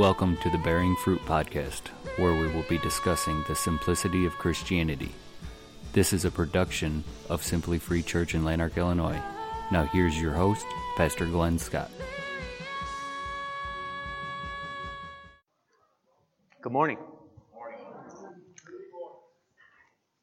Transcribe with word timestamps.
Welcome 0.00 0.38
to 0.38 0.48
the 0.48 0.56
Bearing 0.56 0.96
Fruit 0.96 1.20
Podcast, 1.26 1.88
where 2.16 2.32
we 2.32 2.48
will 2.48 2.64
be 2.70 2.78
discussing 2.78 3.44
the 3.46 3.54
simplicity 3.54 4.24
of 4.24 4.32
Christianity. 4.38 5.10
This 5.92 6.14
is 6.14 6.24
a 6.24 6.30
production 6.30 7.04
of 7.28 7.42
Simply 7.42 7.78
Free 7.78 8.02
Church 8.02 8.34
in 8.34 8.42
Lanark, 8.42 8.78
Illinois. 8.78 9.20
Now, 9.70 9.84
here's 9.84 10.18
your 10.18 10.32
host, 10.32 10.64
Pastor 10.96 11.26
Glenn 11.26 11.58
Scott. 11.58 11.90
Good 16.62 16.72
morning. 16.72 16.96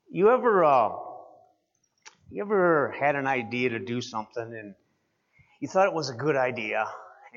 You 0.09 0.31
ever, 0.31 0.65
uh, 0.65 0.89
you 2.31 2.41
ever 2.41 2.95
had 2.99 3.15
an 3.15 3.27
idea 3.27 3.69
to 3.69 3.79
do 3.79 4.01
something 4.01 4.41
and 4.41 4.73
you 5.61 5.67
thought 5.67 5.85
it 5.85 5.93
was 5.93 6.09
a 6.09 6.15
good 6.15 6.35
idea, 6.35 6.87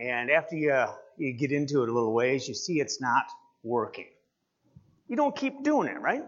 and 0.01 0.31
after 0.31 0.57
you 0.57 0.87
you 1.21 1.33
get 1.33 1.53
into 1.53 1.83
it 1.83 1.89
a 1.89 1.93
little 1.93 2.13
ways, 2.13 2.49
you 2.49 2.55
see 2.55 2.81
it's 2.81 3.01
not 3.01 3.25
working. 3.63 4.09
You 5.09 5.17
don't 5.17 5.37
keep 5.37 5.63
doing 5.63 5.89
it, 5.89 6.01
right? 6.01 6.23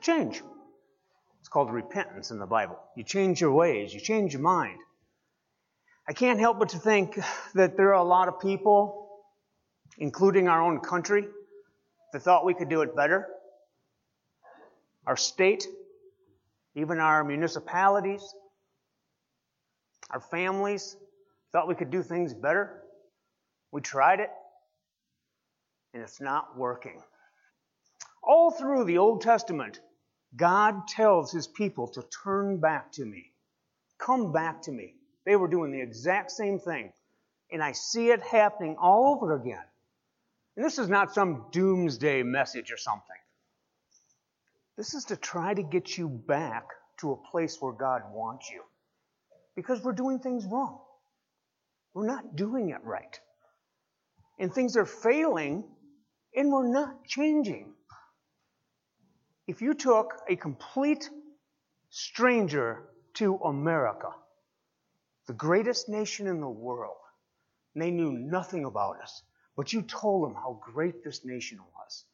Change. 0.00 0.42
It's 1.40 1.48
called 1.48 1.72
repentance 1.72 2.30
in 2.30 2.38
the 2.38 2.46
Bible. 2.46 2.78
You 2.96 3.04
change 3.04 3.40
your 3.40 3.52
ways, 3.52 3.94
you 3.94 4.00
change 4.00 4.32
your 4.32 4.42
mind. 4.42 4.78
I 6.08 6.12
can't 6.12 6.40
help 6.40 6.58
but 6.58 6.70
to 6.70 6.78
think 6.78 7.18
that 7.54 7.76
there 7.76 7.88
are 7.88 8.00
a 8.00 8.04
lot 8.04 8.28
of 8.28 8.40
people, 8.40 9.08
including 9.98 10.48
our 10.48 10.60
own 10.60 10.80
country, 10.80 11.26
that 12.12 12.20
thought 12.20 12.44
we 12.44 12.54
could 12.54 12.68
do 12.68 12.82
it 12.82 12.94
better. 12.94 13.28
Our 15.06 15.16
state, 15.16 15.66
even 16.74 16.98
our 16.98 17.24
municipalities, 17.24 18.22
our 20.10 20.20
families 20.20 20.96
thought 21.52 21.68
we 21.68 21.74
could 21.74 21.90
do 21.90 22.02
things 22.02 22.34
better. 22.34 22.81
We 23.72 23.80
tried 23.80 24.20
it, 24.20 24.30
and 25.94 26.02
it's 26.02 26.20
not 26.20 26.56
working. 26.58 27.02
All 28.22 28.50
through 28.50 28.84
the 28.84 28.98
Old 28.98 29.22
Testament, 29.22 29.80
God 30.36 30.86
tells 30.86 31.32
his 31.32 31.46
people 31.46 31.88
to 31.88 32.04
turn 32.22 32.58
back 32.58 32.92
to 32.92 33.04
me. 33.04 33.32
Come 33.98 34.30
back 34.30 34.62
to 34.62 34.72
me. 34.72 34.94
They 35.24 35.36
were 35.36 35.48
doing 35.48 35.72
the 35.72 35.80
exact 35.80 36.30
same 36.30 36.58
thing. 36.58 36.92
And 37.50 37.62
I 37.62 37.72
see 37.72 38.10
it 38.10 38.22
happening 38.22 38.76
all 38.78 39.14
over 39.14 39.34
again. 39.34 39.64
And 40.56 40.64
this 40.64 40.78
is 40.78 40.88
not 40.88 41.14
some 41.14 41.46
doomsday 41.50 42.22
message 42.22 42.72
or 42.72 42.76
something. 42.76 43.16
This 44.76 44.94
is 44.94 45.06
to 45.06 45.16
try 45.16 45.54
to 45.54 45.62
get 45.62 45.96
you 45.96 46.08
back 46.08 46.68
to 46.98 47.12
a 47.12 47.30
place 47.30 47.56
where 47.60 47.72
God 47.72 48.02
wants 48.12 48.50
you. 48.50 48.62
Because 49.56 49.82
we're 49.82 49.92
doing 49.92 50.18
things 50.18 50.44
wrong. 50.46 50.78
We're 51.94 52.06
not 52.06 52.36
doing 52.36 52.70
it 52.70 52.82
right 52.84 53.18
and 54.38 54.52
things 54.52 54.76
are 54.76 54.86
failing 54.86 55.64
and 56.34 56.52
we're 56.52 56.68
not 56.68 57.04
changing. 57.04 57.72
If 59.46 59.60
you 59.60 59.74
took 59.74 60.14
a 60.28 60.36
complete 60.36 61.08
stranger 61.90 62.84
to 63.14 63.36
America, 63.36 64.08
the 65.26 65.34
greatest 65.34 65.88
nation 65.88 66.26
in 66.26 66.40
the 66.40 66.48
world, 66.48 66.96
and 67.74 67.82
they 67.82 67.90
knew 67.90 68.12
nothing 68.12 68.64
about 68.64 69.00
us, 69.02 69.22
but 69.56 69.72
you 69.72 69.82
told 69.82 70.24
them 70.24 70.34
how 70.34 70.60
great 70.72 71.04
this 71.04 71.24
nation 71.24 71.58
was, 71.58 72.04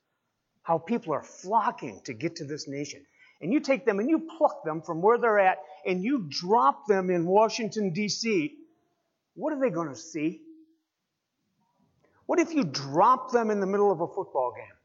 how 0.62 0.78
people 0.78 1.12
are 1.14 1.22
flocking 1.22 2.00
to 2.04 2.12
get 2.12 2.36
to 2.36 2.44
this 2.44 2.66
nation, 2.66 3.04
and 3.40 3.52
you 3.52 3.60
take 3.60 3.84
them 3.86 4.00
and 4.00 4.10
you 4.10 4.28
pluck 4.36 4.64
them 4.64 4.82
from 4.82 5.00
where 5.00 5.18
they're 5.18 5.38
at 5.38 5.58
and 5.86 6.02
you 6.02 6.26
drop 6.28 6.86
them 6.86 7.10
in 7.10 7.24
Washington, 7.24 7.92
D.C., 7.92 8.56
what 9.34 9.52
are 9.52 9.60
they 9.60 9.70
going 9.70 9.88
to 9.88 9.96
see? 9.96 10.40
What 12.28 12.40
if 12.40 12.52
you 12.52 12.62
drop 12.62 13.32
them 13.32 13.50
in 13.50 13.58
the 13.58 13.66
middle 13.66 13.90
of 13.90 14.02
a 14.02 14.06
football 14.06 14.52
game? 14.54 14.76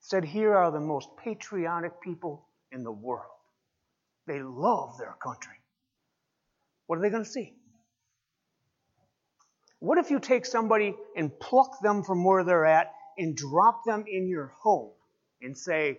Said, 0.00 0.24
here 0.24 0.54
are 0.54 0.70
the 0.70 0.80
most 0.80 1.10
patriotic 1.22 2.00
people 2.00 2.48
in 2.72 2.82
the 2.82 2.90
world. 2.90 3.30
They 4.26 4.40
love 4.40 4.96
their 4.96 5.14
country. 5.22 5.58
What 6.86 6.98
are 6.98 7.02
they 7.02 7.10
going 7.10 7.24
to 7.24 7.30
see? 7.30 7.52
What 9.80 9.98
if 9.98 10.10
you 10.10 10.18
take 10.18 10.46
somebody 10.46 10.94
and 11.14 11.38
pluck 11.38 11.82
them 11.82 12.02
from 12.02 12.24
where 12.24 12.42
they're 12.42 12.64
at 12.64 12.94
and 13.18 13.36
drop 13.36 13.84
them 13.84 14.04
in 14.10 14.26
your 14.26 14.54
home 14.62 14.92
and 15.42 15.54
say, 15.54 15.98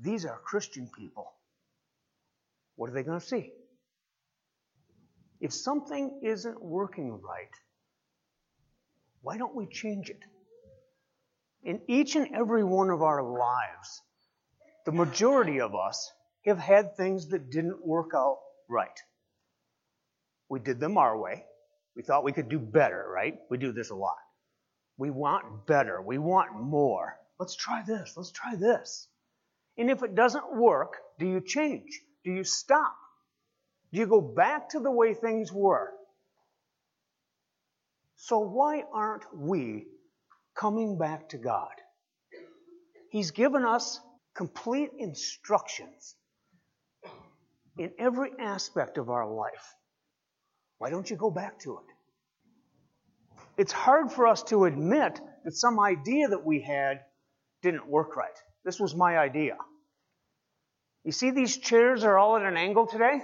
these 0.00 0.24
are 0.24 0.38
Christian 0.44 0.88
people? 0.96 1.32
What 2.76 2.90
are 2.90 2.92
they 2.92 3.02
going 3.02 3.18
to 3.18 3.26
see? 3.26 3.50
If 5.40 5.52
something 5.52 6.20
isn't 6.22 6.62
working 6.62 7.20
right, 7.20 7.50
why 9.24 9.38
don't 9.38 9.54
we 9.54 9.66
change 9.66 10.10
it? 10.10 10.20
In 11.62 11.80
each 11.88 12.14
and 12.14 12.28
every 12.34 12.62
one 12.62 12.90
of 12.90 13.00
our 13.00 13.22
lives, 13.22 14.02
the 14.84 14.92
majority 14.92 15.62
of 15.62 15.74
us 15.74 16.12
have 16.44 16.58
had 16.58 16.94
things 16.94 17.28
that 17.28 17.50
didn't 17.50 17.84
work 17.84 18.10
out 18.14 18.38
right. 18.68 19.00
We 20.50 20.60
did 20.60 20.78
them 20.78 20.98
our 20.98 21.18
way. 21.18 21.46
We 21.96 22.02
thought 22.02 22.22
we 22.22 22.32
could 22.32 22.50
do 22.50 22.58
better, 22.58 23.02
right? 23.08 23.38
We 23.48 23.56
do 23.56 23.72
this 23.72 23.88
a 23.88 23.94
lot. 23.94 24.18
We 24.98 25.10
want 25.10 25.66
better. 25.66 26.02
We 26.02 26.18
want 26.18 26.54
more. 26.60 27.18
Let's 27.38 27.56
try 27.56 27.82
this. 27.82 28.12
Let's 28.18 28.30
try 28.30 28.56
this. 28.56 29.08
And 29.78 29.90
if 29.90 30.02
it 30.02 30.14
doesn't 30.14 30.54
work, 30.54 30.98
do 31.18 31.26
you 31.26 31.40
change? 31.40 31.98
Do 32.24 32.30
you 32.30 32.44
stop? 32.44 32.94
Do 33.90 34.00
you 34.00 34.06
go 34.06 34.20
back 34.20 34.68
to 34.70 34.80
the 34.80 34.90
way 34.90 35.14
things 35.14 35.50
were? 35.50 35.94
So 38.26 38.38
why 38.38 38.84
aren't 38.90 39.26
we 39.36 39.84
coming 40.54 40.96
back 40.96 41.28
to 41.28 41.36
God? 41.36 41.74
He's 43.10 43.32
given 43.32 43.66
us 43.66 44.00
complete 44.34 44.88
instructions 44.98 46.16
in 47.76 47.92
every 47.98 48.30
aspect 48.38 48.96
of 48.96 49.10
our 49.10 49.30
life. 49.30 49.74
Why 50.78 50.88
don't 50.88 51.10
you 51.10 51.16
go 51.16 51.30
back 51.30 51.58
to 51.60 51.72
it? 51.76 51.84
It's 53.58 53.72
hard 53.72 54.10
for 54.10 54.26
us 54.26 54.42
to 54.44 54.64
admit 54.64 55.20
that 55.44 55.52
some 55.52 55.78
idea 55.78 56.28
that 56.28 56.46
we 56.46 56.62
had 56.62 57.00
didn't 57.60 57.86
work 57.86 58.16
right. 58.16 58.38
This 58.64 58.80
was 58.80 58.94
my 58.94 59.18
idea. 59.18 59.58
You 61.04 61.12
see, 61.12 61.30
these 61.30 61.58
chairs 61.58 62.04
are 62.04 62.16
all 62.16 62.38
at 62.38 62.42
an 62.42 62.56
angle 62.56 62.86
today? 62.86 63.20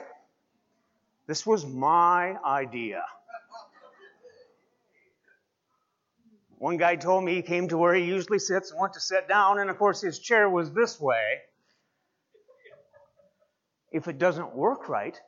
This 1.26 1.46
was 1.46 1.64
my 1.64 2.36
idea. 2.44 3.02
One 6.60 6.76
guy 6.76 6.96
told 6.96 7.24
me 7.24 7.36
he 7.36 7.40
came 7.40 7.68
to 7.68 7.78
where 7.78 7.94
he 7.94 8.04
usually 8.04 8.38
sits 8.38 8.70
and 8.70 8.78
went 8.78 8.92
to 8.92 9.00
sit 9.00 9.26
down, 9.26 9.60
and 9.60 9.70
of 9.70 9.78
course 9.78 10.02
his 10.02 10.18
chair 10.18 10.46
was 10.46 10.70
this 10.74 11.00
way. 11.00 11.38
If 13.90 14.08
it 14.08 14.18
doesn't 14.18 14.54
work 14.54 14.86
right, 14.86 15.18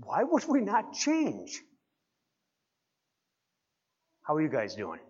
why 0.00 0.22
would 0.22 0.44
we 0.46 0.60
not 0.60 0.92
change? 0.92 1.60
How 4.22 4.36
are 4.36 4.40
you 4.40 4.48
guys 4.48 4.76
doing? 4.76 5.00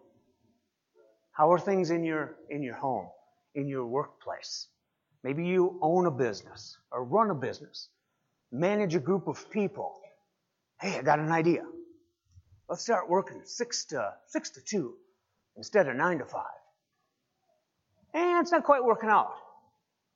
How 1.32 1.52
are 1.52 1.58
things 1.58 1.90
in 1.90 2.04
your 2.04 2.36
in 2.48 2.62
your 2.62 2.76
home, 2.76 3.08
in 3.54 3.68
your 3.68 3.86
workplace? 3.86 4.68
Maybe 5.22 5.44
you 5.44 5.78
own 5.82 6.06
a 6.06 6.10
business 6.10 6.78
or 6.90 7.04
run 7.04 7.28
a 7.28 7.34
business, 7.34 7.90
manage 8.50 8.94
a 8.94 8.98
group 8.98 9.28
of 9.28 9.50
people. 9.50 10.00
Hey, 10.80 10.98
I 10.98 11.02
got 11.02 11.18
an 11.18 11.30
idea. 11.30 11.64
Let's 12.66 12.82
start 12.82 13.10
working 13.10 13.42
six 13.44 13.84
to 13.90 14.14
six 14.28 14.48
to 14.52 14.62
two 14.62 14.94
instead 15.58 15.88
of 15.88 15.96
9 15.96 16.18
to 16.18 16.24
5. 16.24 16.42
And 18.14 18.40
it's 18.40 18.52
not 18.52 18.64
quite 18.64 18.82
working 18.82 19.10
out. 19.10 19.34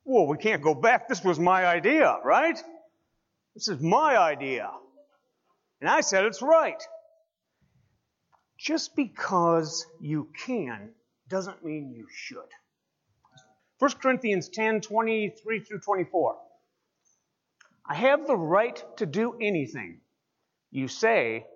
Well, 0.04 0.26
we 0.26 0.38
can't 0.38 0.62
go 0.62 0.74
back. 0.74 1.08
This 1.08 1.22
was 1.22 1.38
my 1.38 1.66
idea, 1.66 2.16
right? 2.24 2.58
This 3.54 3.68
is 3.68 3.80
my 3.80 4.16
idea. 4.16 4.70
And 5.80 5.90
I 5.90 6.00
said 6.00 6.24
it's 6.24 6.40
right. 6.40 6.82
Just 8.58 8.96
because 8.96 9.84
you 10.00 10.28
can 10.46 10.90
doesn't 11.28 11.64
mean 11.64 11.92
you 11.94 12.06
should. 12.14 12.38
1 13.78 13.90
Corinthians 14.00 14.48
10 14.48 14.80
23 14.80 15.60
through 15.60 15.80
24. 15.80 16.36
I 17.84 17.94
have 17.94 18.26
the 18.26 18.36
right 18.36 18.82
to 18.98 19.06
do 19.06 19.36
anything, 19.40 20.00
you 20.70 20.86
say, 20.86 21.46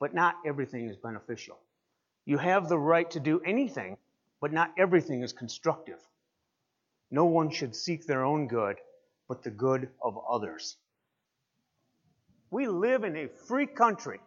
but 0.00 0.14
not 0.14 0.36
everything 0.46 0.88
is 0.88 0.96
beneficial. 0.96 1.58
You 2.26 2.38
have 2.38 2.68
the 2.68 2.78
right 2.78 3.10
to 3.10 3.20
do 3.20 3.40
anything, 3.40 3.96
but 4.40 4.52
not 4.52 4.72
everything 4.78 5.22
is 5.22 5.32
constructive. 5.32 6.00
No 7.10 7.26
one 7.26 7.50
should 7.50 7.76
seek 7.76 8.06
their 8.06 8.24
own 8.24 8.48
good, 8.48 8.76
but 9.28 9.42
the 9.42 9.50
good 9.50 9.88
of 10.02 10.18
others. 10.28 10.76
We 12.50 12.66
live 12.66 13.04
in 13.04 13.16
a 13.16 13.28
free 13.28 13.66
country 13.66 14.20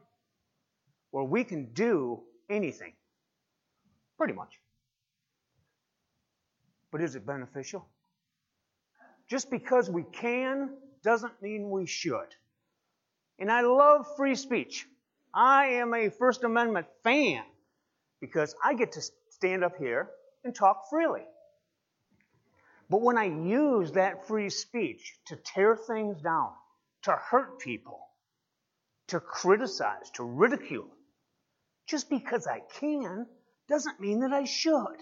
where 1.11 1.23
we 1.23 1.43
can 1.43 1.73
do 1.73 2.21
anything. 2.49 2.93
Pretty 4.17 4.33
much. 4.33 4.59
But 6.91 7.01
is 7.01 7.15
it 7.15 7.25
beneficial? 7.25 7.87
Just 9.27 9.49
because 9.49 9.89
we 9.89 10.03
can 10.03 10.71
doesn't 11.03 11.41
mean 11.41 11.69
we 11.69 11.85
should. 11.85 12.27
And 13.39 13.51
I 13.51 13.61
love 13.61 14.07
free 14.15 14.35
speech. 14.35 14.87
I 15.33 15.67
am 15.67 15.93
a 15.93 16.09
First 16.09 16.43
Amendment 16.43 16.87
fan. 17.03 17.43
Because 18.21 18.55
I 18.63 18.73
get 18.73 18.93
to 18.93 19.01
stand 19.29 19.63
up 19.63 19.77
here 19.77 20.09
and 20.43 20.53
talk 20.53 20.89
freely. 20.89 21.25
But 22.89 23.01
when 23.01 23.17
I 23.17 23.25
use 23.25 23.91
that 23.93 24.27
free 24.27 24.49
speech 24.49 25.15
to 25.27 25.35
tear 25.35 25.75
things 25.75 26.21
down, 26.21 26.51
to 27.03 27.11
hurt 27.11 27.59
people, 27.59 27.99
to 29.07 29.19
criticize, 29.19 30.09
to 30.15 30.23
ridicule, 30.23 30.89
just 31.87 32.09
because 32.09 32.47
I 32.47 32.61
can 32.79 33.25
doesn't 33.67 33.99
mean 33.99 34.21
that 34.21 34.33
I 34.33 34.45
should. 34.45 34.97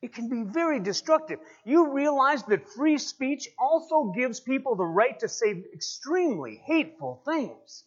It 0.00 0.14
can 0.14 0.28
be 0.28 0.42
very 0.42 0.78
destructive. 0.78 1.40
You 1.64 1.92
realize 1.92 2.44
that 2.44 2.68
free 2.68 2.98
speech 2.98 3.48
also 3.58 4.12
gives 4.14 4.38
people 4.40 4.76
the 4.76 4.84
right 4.84 5.18
to 5.20 5.28
say 5.28 5.64
extremely 5.74 6.62
hateful 6.64 7.22
things. 7.24 7.84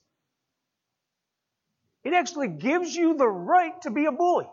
It 2.03 2.13
actually 2.13 2.48
gives 2.48 2.95
you 2.95 3.15
the 3.15 3.27
right 3.27 3.80
to 3.83 3.92
be 3.92 4.06
a 4.06 4.12
bully. 4.12 4.48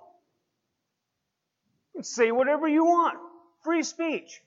Say 2.03 2.31
whatever 2.31 2.69
you 2.69 2.85
want. 2.85 3.19
Free 3.65 3.83
speech. 3.83 4.41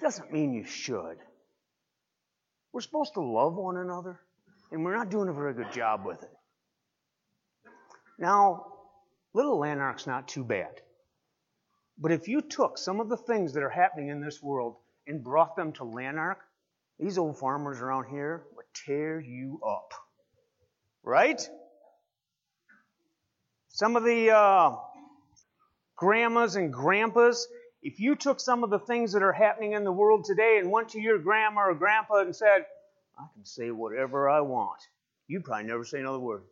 Doesn't 0.00 0.32
mean 0.32 0.52
you 0.52 0.64
should. 0.64 1.18
We're 2.72 2.80
supposed 2.80 3.14
to 3.14 3.20
love 3.20 3.54
one 3.54 3.76
another, 3.76 4.20
and 4.70 4.84
we're 4.84 4.96
not 4.96 5.10
doing 5.10 5.28
a 5.28 5.32
very 5.32 5.54
good 5.54 5.72
job 5.72 6.04
with 6.04 6.22
it. 6.22 6.30
Now, 8.18 8.66
Little 9.32 9.58
Lanark's 9.58 10.06
not 10.06 10.28
too 10.28 10.44
bad. 10.44 10.80
But 11.98 12.12
if 12.12 12.28
you 12.28 12.40
took 12.40 12.78
some 12.78 13.00
of 13.00 13.08
the 13.08 13.16
things 13.16 13.54
that 13.54 13.62
are 13.62 13.70
happening 13.70 14.08
in 14.08 14.20
this 14.20 14.42
world 14.42 14.76
and 15.06 15.22
brought 15.22 15.56
them 15.56 15.72
to 15.74 15.84
Lanark, 15.84 16.38
these 16.98 17.18
old 17.18 17.38
farmers 17.38 17.80
around 17.80 18.06
here 18.08 18.44
would 18.56 18.66
tear 18.86 19.20
you 19.20 19.60
up. 19.66 19.92
Right? 21.02 21.48
Some 23.78 23.94
of 23.94 24.02
the 24.02 24.32
uh, 24.32 24.74
grandmas 25.94 26.56
and 26.56 26.72
grandpas, 26.72 27.46
if 27.80 28.00
you 28.00 28.16
took 28.16 28.40
some 28.40 28.64
of 28.64 28.70
the 28.70 28.80
things 28.80 29.12
that 29.12 29.22
are 29.22 29.32
happening 29.32 29.74
in 29.74 29.84
the 29.84 29.92
world 29.92 30.24
today 30.24 30.58
and 30.58 30.72
went 30.72 30.88
to 30.88 31.00
your 31.00 31.16
grandma 31.20 31.68
or 31.68 31.74
grandpa 31.74 32.22
and 32.22 32.34
said, 32.34 32.66
I 33.16 33.26
can 33.32 33.44
say 33.44 33.70
whatever 33.70 34.28
I 34.28 34.40
want, 34.40 34.80
you'd 35.28 35.44
probably 35.44 35.68
never 35.68 35.84
say 35.84 36.00
another 36.00 36.18
word. 36.18 36.42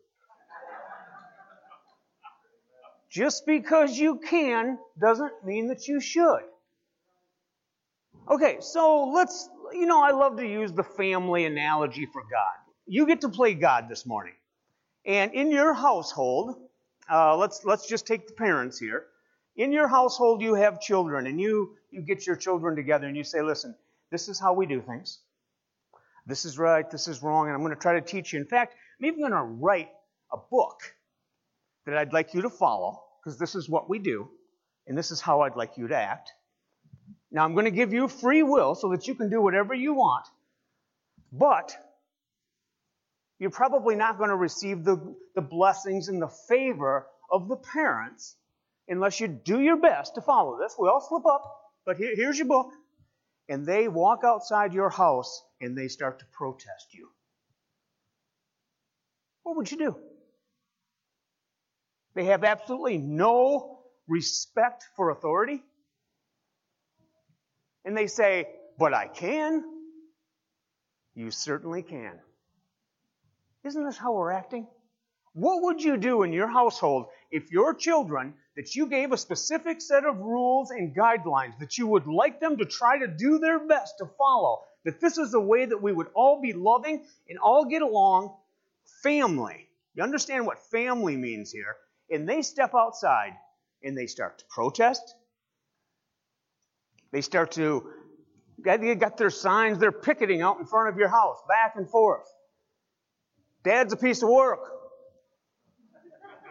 Just 3.11 3.44
because 3.44 3.99
you 3.99 4.20
can 4.20 4.79
doesn't 4.96 5.44
mean 5.44 5.67
that 5.67 5.88
you 5.88 5.99
should. 5.99 6.44
Okay, 8.31 8.58
so 8.61 9.11
let's, 9.12 9.49
you 9.72 9.87
know, 9.87 10.00
I 10.00 10.12
love 10.12 10.37
to 10.37 10.46
use 10.46 10.70
the 10.70 10.84
family 10.84 11.44
analogy 11.44 12.06
for 12.06 12.22
God. 12.22 12.55
You 12.87 13.05
get 13.05 13.22
to 13.22 13.29
play 13.29 13.55
God 13.55 13.88
this 13.88 14.06
morning. 14.06 14.34
And 15.05 15.34
in 15.34 15.50
your 15.50 15.75
household, 15.75 16.55
uh, 17.11 17.37
let's, 17.37 17.64
let's 17.64 17.87
just 17.87 18.06
take 18.06 18.26
the 18.26 18.35
parents 18.35 18.79
here. 18.79 19.06
In 19.56 19.73
your 19.73 19.88
household, 19.88 20.43
you 20.43 20.55
have 20.55 20.81
children, 20.81 21.26
and 21.26 21.41
you, 21.41 21.76
you 21.91 22.03
get 22.03 22.26
your 22.26 22.37
children 22.37 22.76
together 22.76 23.06
and 23.06 23.17
you 23.17 23.25
say, 23.25 23.41
listen, 23.41 23.75
this 24.11 24.29
is 24.29 24.38
how 24.38 24.53
we 24.53 24.67
do 24.67 24.82
things. 24.82 25.19
This 26.26 26.44
is 26.44 26.58
right, 26.58 26.91
this 26.91 27.08
is 27.08 27.23
wrong, 27.23 27.47
and 27.47 27.55
I'm 27.55 27.62
going 27.62 27.75
to 27.75 27.81
try 27.81 27.94
to 27.94 28.00
teach 28.00 28.32
you. 28.32 28.41
In 28.41 28.47
fact, 28.47 28.75
I'm 28.99 29.06
even 29.06 29.20
going 29.20 29.32
to 29.32 29.43
write 29.43 29.88
a 30.32 30.37
book 30.37 30.81
that 31.87 31.97
I'd 31.97 32.12
like 32.12 32.35
you 32.35 32.43
to 32.43 32.50
follow 32.50 33.03
because 33.23 33.38
this 33.38 33.55
is 33.55 33.69
what 33.69 33.88
we 33.88 33.99
do, 33.99 34.29
and 34.87 34.99
this 34.99 35.11
is 35.11 35.20
how 35.20 35.43
I'd 35.43 35.56
like 35.56 35.79
you 35.79 35.88
to 35.88 35.97
act. 35.97 36.32
Now, 37.31 37.44
I'm 37.44 37.55
going 37.55 37.64
to 37.64 37.70
give 37.70 37.93
you 37.93 38.08
free 38.08 38.43
will 38.43 38.75
so 38.75 38.91
that 38.91 39.06
you 39.06 39.14
can 39.14 39.31
do 39.31 39.41
whatever 39.41 39.75
you 39.75 39.94
want, 39.94 40.26
but 41.32 41.76
you're 43.38 43.50
probably 43.50 43.96
not 43.96 44.18
going 44.18 44.30
to 44.30 44.36
receive 44.36 44.84
the, 44.84 45.14
the 45.34 45.42
blessings 45.42 46.08
and 46.08 46.20
the 46.20 46.30
favor 46.48 47.06
of 47.30 47.48
the 47.48 47.56
parents 47.56 48.36
unless 48.88 49.20
you 49.20 49.28
do 49.28 49.60
your 49.60 49.76
best 49.76 50.14
to 50.14 50.22
follow 50.22 50.58
this. 50.58 50.74
We 50.78 50.88
all 50.88 51.00
slip 51.00 51.26
up, 51.26 51.42
but 51.84 51.96
here, 51.96 52.14
here's 52.14 52.38
your 52.38 52.48
book. 52.48 52.70
And 53.48 53.66
they 53.66 53.88
walk 53.88 54.20
outside 54.24 54.72
your 54.72 54.90
house 54.90 55.42
and 55.60 55.76
they 55.76 55.88
start 55.88 56.18
to 56.20 56.24
protest 56.32 56.92
you. 56.92 57.08
What 59.42 59.56
would 59.56 59.70
you 59.70 59.78
do? 59.78 59.96
They 62.14 62.24
have 62.24 62.42
absolutely 62.42 62.98
no 62.98 63.80
respect 64.08 64.84
for 64.96 65.10
authority. 65.10 65.62
And 67.84 67.96
they 67.96 68.06
say, 68.06 68.48
But 68.78 68.94
I 68.94 69.06
can. 69.06 69.62
You 71.14 71.30
certainly 71.30 71.82
can. 71.82 72.18
Isn't 73.66 73.84
this 73.84 73.98
how 73.98 74.12
we're 74.12 74.32
acting? 74.32 74.66
What 75.32 75.62
would 75.62 75.82
you 75.82 75.96
do 75.96 76.22
in 76.22 76.32
your 76.32 76.46
household 76.46 77.06
if 77.30 77.50
your 77.50 77.74
children, 77.74 78.34
that 78.56 78.74
you 78.74 78.86
gave 78.86 79.12
a 79.12 79.18
specific 79.18 79.82
set 79.82 80.06
of 80.06 80.16
rules 80.18 80.70
and 80.70 80.96
guidelines 80.96 81.58
that 81.58 81.76
you 81.76 81.86
would 81.88 82.06
like 82.06 82.40
them 82.40 82.56
to 82.56 82.64
try 82.64 82.98
to 82.98 83.06
do 83.06 83.38
their 83.38 83.58
best 83.58 83.98
to 83.98 84.06
follow, 84.16 84.62
that 84.84 85.00
this 85.00 85.18
is 85.18 85.32
the 85.32 85.40
way 85.40 85.66
that 85.66 85.82
we 85.82 85.92
would 85.92 86.06
all 86.14 86.40
be 86.40 86.54
loving 86.54 87.04
and 87.28 87.38
all 87.38 87.66
get 87.66 87.82
along? 87.82 88.34
Family. 89.02 89.69
You 89.94 90.02
understand 90.02 90.46
what 90.46 90.58
family 90.70 91.16
means 91.16 91.50
here? 91.50 91.76
and 92.10 92.28
they 92.28 92.42
step 92.42 92.74
outside 92.74 93.32
and 93.82 93.96
they 93.96 94.06
start 94.06 94.38
to 94.38 94.44
protest. 94.48 95.14
They 97.12 97.20
start 97.20 97.52
to, 97.52 97.90
they 98.58 98.94
got 98.94 99.16
their 99.16 99.30
signs, 99.30 99.78
they're 99.78 99.92
picketing 99.92 100.42
out 100.42 100.58
in 100.58 100.66
front 100.66 100.88
of 100.88 100.98
your 100.98 101.08
house, 101.08 101.38
back 101.48 101.74
and 101.76 101.88
forth. 101.88 102.26
Dad's 103.66 103.92
a 103.92 103.96
piece 103.96 104.22
of 104.22 104.28
work. 104.28 104.60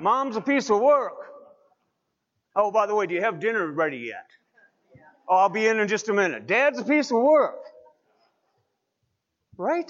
Mom's 0.02 0.36
a 0.36 0.42
piece 0.42 0.70
of 0.70 0.82
work. 0.82 1.14
Oh, 2.54 2.72
by 2.72 2.88
the 2.88 2.94
way, 2.94 3.08
do 3.08 3.14
you 3.14 3.22
have 3.22 3.40
dinner 3.40 3.66
ready 3.72 4.00
yet? 4.00 4.28
Oh, 5.30 5.38
I'll 5.38 5.50
be 5.50 5.66
in 5.66 5.80
in 5.80 5.88
just 5.88 6.10
a 6.10 6.14
minute. 6.14 6.46
Dad's 6.46 6.78
a 6.78 6.84
piece 6.84 7.12
of 7.12 7.22
work. 7.22 7.62
Right? 9.56 9.90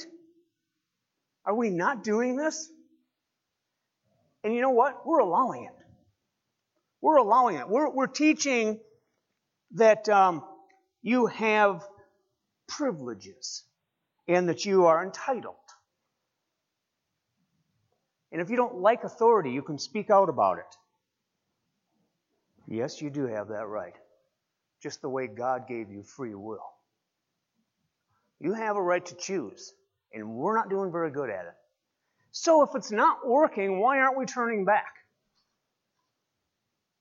Are 1.46 1.56
we 1.56 1.72
not 1.72 2.04
doing 2.04 2.36
this? 2.36 2.70
And 4.44 4.54
you 4.54 4.62
know 4.62 4.70
what? 4.70 5.08
We're 5.08 5.18
allowing 5.18 5.64
it. 5.64 5.86
We're 7.02 7.18
allowing 7.18 7.56
it. 7.56 7.68
We're, 7.68 7.90
we're 7.90 8.06
teaching 8.06 8.80
that 9.72 10.08
um, 10.10 10.44
you 11.02 11.26
have 11.26 11.84
privileges 12.68 13.64
and 14.28 14.48
that 14.50 14.64
you 14.64 14.86
are 14.86 15.04
entitled. 15.04 15.56
And 18.36 18.42
if 18.42 18.50
you 18.50 18.58
don't 18.58 18.82
like 18.82 19.06
authority, 19.06 19.52
you 19.52 19.62
can 19.62 19.80
speak 19.80 20.10
out 20.10 20.28
about 20.28 20.58
it. 20.58 20.76
Yes, 22.68 23.02
you 23.02 23.10
do 23.10 23.28
have 23.28 23.48
that 23.48 23.66
right. 23.66 23.94
Just 24.84 25.02
the 25.02 25.08
way 25.08 25.28
God 25.28 25.70
gave 25.70 25.90
you 25.90 26.04
free 26.04 26.36
will. 26.36 26.70
You 28.42 28.52
have 28.52 28.76
a 28.76 28.82
right 28.82 29.06
to 29.06 29.16
choose, 29.16 29.72
and 30.14 30.32
we're 30.32 30.58
not 30.58 30.70
doing 30.70 30.92
very 30.92 31.12
good 31.12 31.30
at 31.30 31.46
it. 31.46 31.54
So 32.32 32.62
if 32.64 32.72
it's 32.76 32.92
not 32.92 33.26
working, 33.26 33.80
why 33.80 34.02
aren't 34.02 34.18
we 34.18 34.26
turning 34.26 34.66
back? 34.66 34.96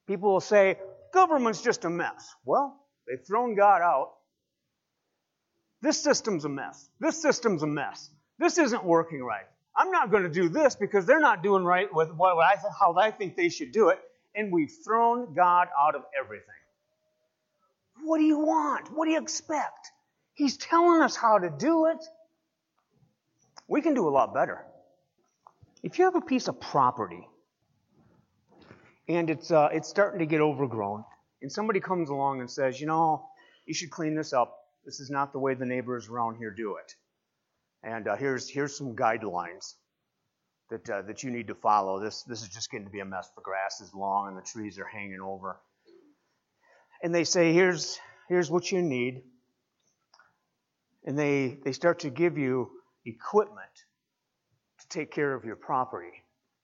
People 0.06 0.34
will 0.34 0.40
say, 0.40 0.78
government's 1.12 1.62
just 1.62 1.84
a 1.84 1.90
mess. 1.90 2.32
Well, 2.44 2.80
they've 3.08 3.26
thrown 3.26 3.56
God 3.56 3.82
out. 3.82 4.12
This 5.82 6.00
system's 6.00 6.44
a 6.44 6.48
mess. 6.48 6.88
This 7.00 7.20
system's 7.20 7.64
a 7.64 7.66
mess. 7.66 8.08
This 8.38 8.56
isn't 8.56 8.84
working 8.84 9.20
right. 9.20 9.46
I'm 9.76 9.90
not 9.90 10.10
going 10.10 10.22
to 10.22 10.28
do 10.28 10.48
this 10.48 10.76
because 10.76 11.04
they're 11.04 11.20
not 11.20 11.42
doing 11.42 11.64
right 11.64 11.92
with 11.92 12.12
what 12.12 12.36
I, 12.38 12.56
how 12.78 12.94
I 12.96 13.10
think 13.10 13.36
they 13.36 13.48
should 13.48 13.72
do 13.72 13.88
it. 13.88 13.98
And 14.34 14.52
we've 14.52 14.72
thrown 14.84 15.34
God 15.34 15.68
out 15.78 15.94
of 15.94 16.02
everything. 16.18 16.48
What 18.02 18.18
do 18.18 18.24
you 18.24 18.38
want? 18.38 18.92
What 18.92 19.06
do 19.06 19.12
you 19.12 19.20
expect? 19.20 19.92
He's 20.34 20.56
telling 20.56 21.00
us 21.00 21.16
how 21.16 21.38
to 21.38 21.50
do 21.50 21.86
it. 21.86 22.04
We 23.68 23.80
can 23.80 23.94
do 23.94 24.08
a 24.08 24.10
lot 24.10 24.34
better. 24.34 24.64
If 25.82 25.98
you 25.98 26.04
have 26.04 26.16
a 26.16 26.20
piece 26.20 26.48
of 26.48 26.60
property 26.60 27.26
and 29.08 29.30
it's, 29.30 29.50
uh, 29.50 29.68
it's 29.72 29.88
starting 29.88 30.18
to 30.20 30.26
get 30.26 30.40
overgrown, 30.40 31.04
and 31.42 31.52
somebody 31.52 31.78
comes 31.78 32.08
along 32.08 32.40
and 32.40 32.50
says, 32.50 32.80
you 32.80 32.86
know, 32.86 33.28
you 33.66 33.74
should 33.74 33.90
clean 33.90 34.14
this 34.14 34.32
up. 34.32 34.56
This 34.86 34.98
is 34.98 35.10
not 35.10 35.32
the 35.32 35.38
way 35.38 35.54
the 35.54 35.66
neighbors 35.66 36.08
around 36.08 36.36
here 36.36 36.50
do 36.50 36.76
it. 36.76 36.94
And 37.84 38.08
uh, 38.08 38.16
here's, 38.16 38.48
here's 38.48 38.76
some 38.76 38.96
guidelines 38.96 39.74
that, 40.70 40.88
uh, 40.88 41.02
that 41.02 41.22
you 41.22 41.30
need 41.30 41.48
to 41.48 41.54
follow. 41.54 42.00
This, 42.00 42.22
this 42.22 42.42
is 42.42 42.48
just 42.48 42.70
getting 42.70 42.86
to 42.86 42.92
be 42.92 43.00
a 43.00 43.04
mess. 43.04 43.28
The 43.36 43.42
grass 43.42 43.80
is 43.80 43.92
long 43.94 44.28
and 44.28 44.38
the 44.38 44.42
trees 44.42 44.78
are 44.78 44.86
hanging 44.86 45.20
over. 45.22 45.60
And 47.02 47.14
they 47.14 47.24
say, 47.24 47.52
here's, 47.52 47.98
here's 48.28 48.50
what 48.50 48.72
you 48.72 48.80
need. 48.80 49.22
And 51.04 51.18
they, 51.18 51.58
they 51.62 51.72
start 51.72 52.00
to 52.00 52.10
give 52.10 52.38
you 52.38 52.70
equipment 53.04 53.68
to 54.80 54.88
take 54.88 55.12
care 55.12 55.34
of 55.34 55.44
your 55.44 55.56
property. 55.56 56.12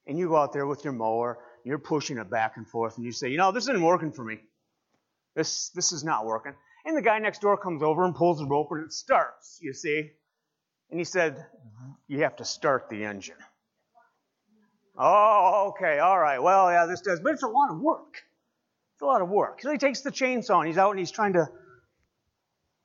And 0.07 0.19
you 0.19 0.29
go 0.29 0.37
out 0.37 0.55
there 0.55 0.67
with 0.67 0.83
your 0.83 0.95
mower, 0.95 1.39
you're 1.65 1.79
pushing 1.79 2.17
it 2.17 2.31
back 2.31 2.57
and 2.57 2.67
forth, 2.67 2.97
and 2.97 3.05
you 3.05 3.13
say, 3.13 3.29
you 3.29 3.37
know, 3.37 3.53
this 3.53 3.65
isn't 3.65 3.83
working 3.83 4.13
for 4.13 4.25
me. 4.25 4.39
This, 5.37 5.69
this 5.75 5.93
is 5.93 6.03
not 6.03 6.25
working. 6.25 6.55
And 6.87 6.97
the 6.97 7.03
guy 7.03 7.19
next 7.19 7.43
door 7.43 7.59
comes 7.59 7.83
over 7.83 8.07
and 8.07 8.15
pulls 8.15 8.39
the 8.39 8.47
rope 8.47 8.69
and 8.71 8.87
it 8.87 8.93
starts, 8.93 9.59
you 9.61 9.75
see. 9.75 10.11
And 10.91 10.99
he 10.99 11.05
said, 11.05 11.45
you 12.09 12.23
have 12.23 12.37
to 12.37 12.45
start 12.45 12.89
the 12.91 13.05
engine. 13.05 13.37
Oh, 14.99 15.69
okay, 15.69 15.99
all 16.01 16.19
right. 16.19 16.43
Well, 16.43 16.71
yeah, 16.71 16.87
this 16.87 17.01
does, 17.01 17.21
but 17.21 17.33
it's 17.33 17.43
a 17.43 17.49
lot 17.49 17.71
of 17.71 17.81
work. 17.81 18.23
It's 18.95 19.03
a 19.03 19.07
lot 19.07 19.23
of 19.23 19.29
work. 19.29 19.63
So 19.63 19.71
he 19.71 19.79
takes 19.79 20.01
the 20.01 20.11
chainsaw 20.11 20.59
and 20.59 20.67
he's 20.67 20.77
out 20.77 20.91
and 20.91 20.99
he's 20.99 21.13
trying 21.13 21.35
to, 21.35 21.49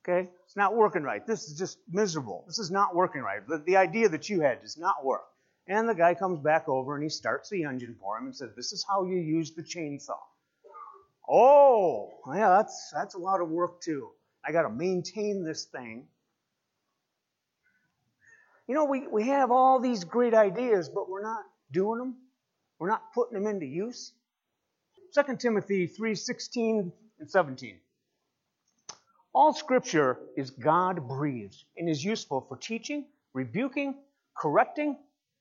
okay, 0.07 0.29
it's 0.45 0.55
not 0.55 0.75
working 0.75 1.03
right. 1.03 1.25
This 1.25 1.49
is 1.49 1.57
just 1.57 1.79
miserable. 1.91 2.43
This 2.47 2.59
is 2.59 2.71
not 2.71 2.95
working 2.95 3.21
right. 3.21 3.45
The, 3.47 3.57
the 3.57 3.77
idea 3.77 4.09
that 4.09 4.29
you 4.29 4.41
had 4.41 4.61
does 4.61 4.77
not 4.77 5.03
work. 5.03 5.25
And 5.67 5.89
the 5.89 5.95
guy 5.95 6.13
comes 6.13 6.39
back 6.39 6.69
over 6.69 6.93
and 6.93 7.03
he 7.03 7.09
starts 7.09 7.49
the 7.49 7.63
engine 7.63 7.95
for 7.99 8.17
him 8.17 8.25
and 8.25 8.35
says, 8.35 8.51
This 8.55 8.71
is 8.71 8.85
how 8.87 9.03
you 9.03 9.17
use 9.17 9.51
the 9.55 9.63
chainsaw. 9.63 10.19
Oh, 11.27 12.19
yeah, 12.35 12.49
that's 12.49 12.91
that's 12.93 13.15
a 13.15 13.17
lot 13.17 13.41
of 13.41 13.49
work 13.49 13.81
too. 13.81 14.09
I 14.45 14.51
got 14.51 14.61
to 14.61 14.69
maintain 14.69 15.43
this 15.43 15.65
thing. 15.65 16.05
You 18.67 18.75
know, 18.75 18.85
we, 18.85 19.07
we 19.07 19.27
have 19.27 19.51
all 19.51 19.79
these 19.79 20.03
great 20.03 20.33
ideas, 20.33 20.89
but 20.89 21.09
we're 21.09 21.23
not 21.23 21.43
doing 21.71 21.99
them. 21.99 22.15
We're 22.79 22.89
not 22.89 23.13
putting 23.13 23.35
them 23.35 23.47
into 23.47 23.65
use. 23.65 24.11
2 25.13 25.37
Timothy 25.37 25.87
3:16 25.87 26.91
and 27.19 27.29
17. 27.31 27.79
All 29.33 29.53
scripture 29.53 30.19
is 30.35 30.49
God 30.49 31.07
breathed 31.07 31.63
and 31.77 31.89
is 31.89 32.03
useful 32.03 32.41
for 32.41 32.57
teaching, 32.57 33.05
rebuking, 33.33 33.95
correcting, 34.35 34.97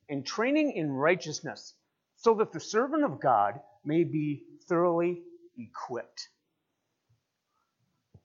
and 0.09 0.27
training 0.27 0.73
in 0.73 0.93
righteousness, 0.93 1.75
so 2.17 2.35
that 2.35 2.53
the 2.53 2.61
servant 2.61 3.05
of 3.05 3.21
God 3.21 3.61
may 3.85 4.05
be 4.05 4.45
thoroughly 4.69 5.23
equipped. 5.59 6.29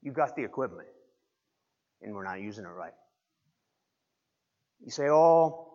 You 0.02 0.12
got 0.12 0.36
the 0.36 0.44
equipment, 0.44 0.88
and 2.02 2.14
we're 2.14 2.24
not 2.24 2.40
using 2.40 2.64
it 2.64 2.68
right. 2.68 2.94
You 4.84 4.90
say, 4.90 5.08
oh, 5.08 5.68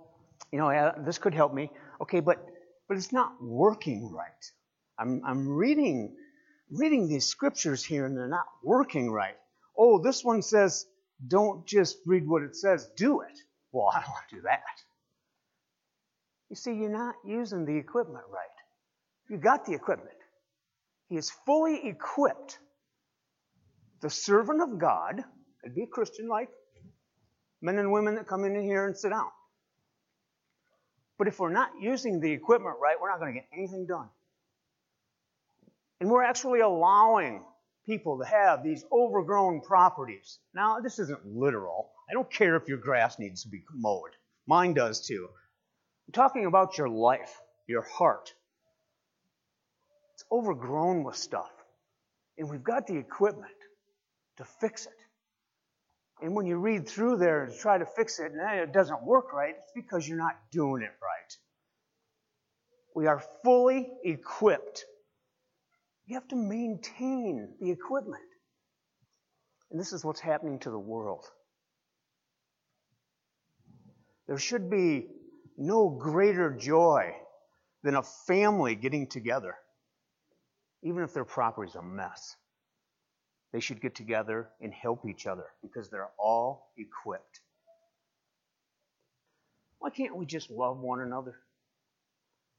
you 0.51 0.59
know, 0.59 0.93
this 1.05 1.17
could 1.17 1.33
help 1.33 1.53
me. 1.53 1.71
Okay, 2.01 2.19
but 2.19 2.45
but 2.88 2.97
it's 2.97 3.12
not 3.12 3.33
working 3.41 4.12
right. 4.12 4.51
I'm 4.97 5.21
I'm 5.25 5.47
reading 5.47 6.15
reading 6.71 7.07
these 7.07 7.25
scriptures 7.25 7.83
here 7.83 8.05
and 8.05 8.17
they're 8.17 8.27
not 8.27 8.47
working 8.63 9.12
right. 9.12 9.35
Oh, 9.77 10.00
this 10.00 10.24
one 10.24 10.41
says, 10.41 10.85
don't 11.27 11.65
just 11.65 11.97
read 12.05 12.27
what 12.27 12.43
it 12.43 12.55
says, 12.55 12.89
do 12.95 13.21
it. 13.21 13.38
Well, 13.71 13.91
I 13.93 14.00
don't 14.00 14.09
want 14.09 14.29
to 14.29 14.35
do 14.38 14.41
that. 14.43 14.62
You 16.50 16.55
see, 16.55 16.74
you're 16.74 16.89
not 16.89 17.15
using 17.25 17.65
the 17.65 17.75
equipment 17.75 18.25
right. 18.31 18.45
You 19.29 19.38
got 19.38 19.65
the 19.65 19.74
equipment. 19.74 20.15
He 21.09 21.17
is 21.17 21.31
fully 21.45 21.88
equipped. 21.88 22.59
The 24.01 24.09
servant 24.09 24.62
of 24.62 24.77
God, 24.77 25.24
it'd 25.63 25.75
be 25.75 25.83
a 25.83 25.88
Christian 25.88 26.27
like 26.27 26.50
men 27.65 27.79
and 27.79 27.91
women 27.91 28.15
that 28.15 28.27
come 28.27 28.45
in 28.45 28.62
here 28.62 28.86
and 28.86 28.95
sit 28.95 29.10
down. 29.10 29.29
But 31.17 31.27
if 31.27 31.39
we're 31.39 31.51
not 31.51 31.72
using 31.81 32.19
the 32.19 32.31
equipment 32.31 32.75
right, 32.79 32.95
we're 33.01 33.10
not 33.10 33.19
going 33.19 33.34
to 33.34 33.39
get 33.39 33.48
anything 33.51 33.88
done. 33.88 34.07
And 36.00 36.10
we're 36.10 36.24
actually 36.24 36.60
allowing 36.60 37.43
people 37.86 38.19
to 38.19 38.25
have 38.25 38.63
these 38.63 38.86
overgrown 38.91 39.62
properties. 39.62 40.38
Now, 40.53 40.79
this 40.79 41.00
isn't 41.00 41.25
literal. 41.25 41.89
I 42.07 42.13
don't 42.13 42.31
care 42.31 42.55
if 42.55 42.67
your 42.67 42.77
grass 42.77 43.17
needs 43.17 43.43
to 43.43 43.50
be 43.50 43.63
mowed. 43.74 44.12
Mine 44.45 44.74
does 44.74 45.01
too. 45.01 45.27
I'm 46.07 46.12
talking 46.13 46.45
about 46.45 46.77
your 46.77 46.89
life, 46.89 47.41
your 47.65 47.81
heart. 47.81 48.31
It's 50.13 50.25
overgrown 50.31 51.03
with 51.03 51.15
stuff. 51.15 51.51
And 52.38 52.48
we've 52.50 52.63
got 52.63 52.86
the 52.86 52.98
equipment 52.98 53.55
to 54.38 54.43
fix 54.43 54.86
it. 54.86 55.04
And 56.22 56.34
when 56.34 56.45
you 56.45 56.57
read 56.57 56.88
through 56.88 57.17
there 57.17 57.43
and 57.43 57.57
try 57.57 57.77
to 57.77 57.86
fix 57.86 58.19
it 58.19 58.31
and 58.31 58.60
it 58.60 58.74
doesn't 58.74 59.03
work 59.03 59.34
right, 59.34 59.55
it's 59.57 59.72
because 59.75 60.07
you're 60.07 60.17
not 60.17 60.38
doing 60.51 60.81
it 60.81 60.93
right. 61.01 61.38
We 62.95 63.07
are 63.07 63.22
fully 63.43 63.89
equipped. 64.03 64.86
You 66.05 66.15
have 66.15 66.27
to 66.29 66.36
maintain 66.36 67.50
the 67.60 67.72
equipment. 67.72 68.24
And 69.72 69.79
this 69.79 69.91
is 69.91 70.05
what's 70.05 70.22
happening 70.22 70.60
to 70.60 70.69
the 70.69 70.79
world. 70.79 71.25
There 74.27 74.38
should 74.38 74.69
be 74.69 75.07
no 75.57 75.89
greater 75.89 76.51
joy 76.51 77.13
than 77.84 77.95
a 77.95 78.03
family 78.03 78.75
getting 78.75 79.07
together, 79.07 79.55
even 80.84 81.03
if 81.03 81.13
their 81.13 81.25
property 81.25 81.69
is 81.69 81.75
a 81.75 81.81
mess. 81.81 82.36
They 83.55 83.62
should 83.62 83.79
get 83.79 83.95
together 83.95 84.50
and 84.59 84.74
help 84.74 85.05
each 85.05 85.27
other 85.27 85.45
because 85.62 85.89
they're 85.89 86.09
all 86.19 86.74
equipped. 86.77 87.39
Why 89.79 89.91
can't 89.91 90.17
we 90.17 90.25
just 90.25 90.50
love 90.51 90.77
one 90.81 91.00
another? 91.00 91.38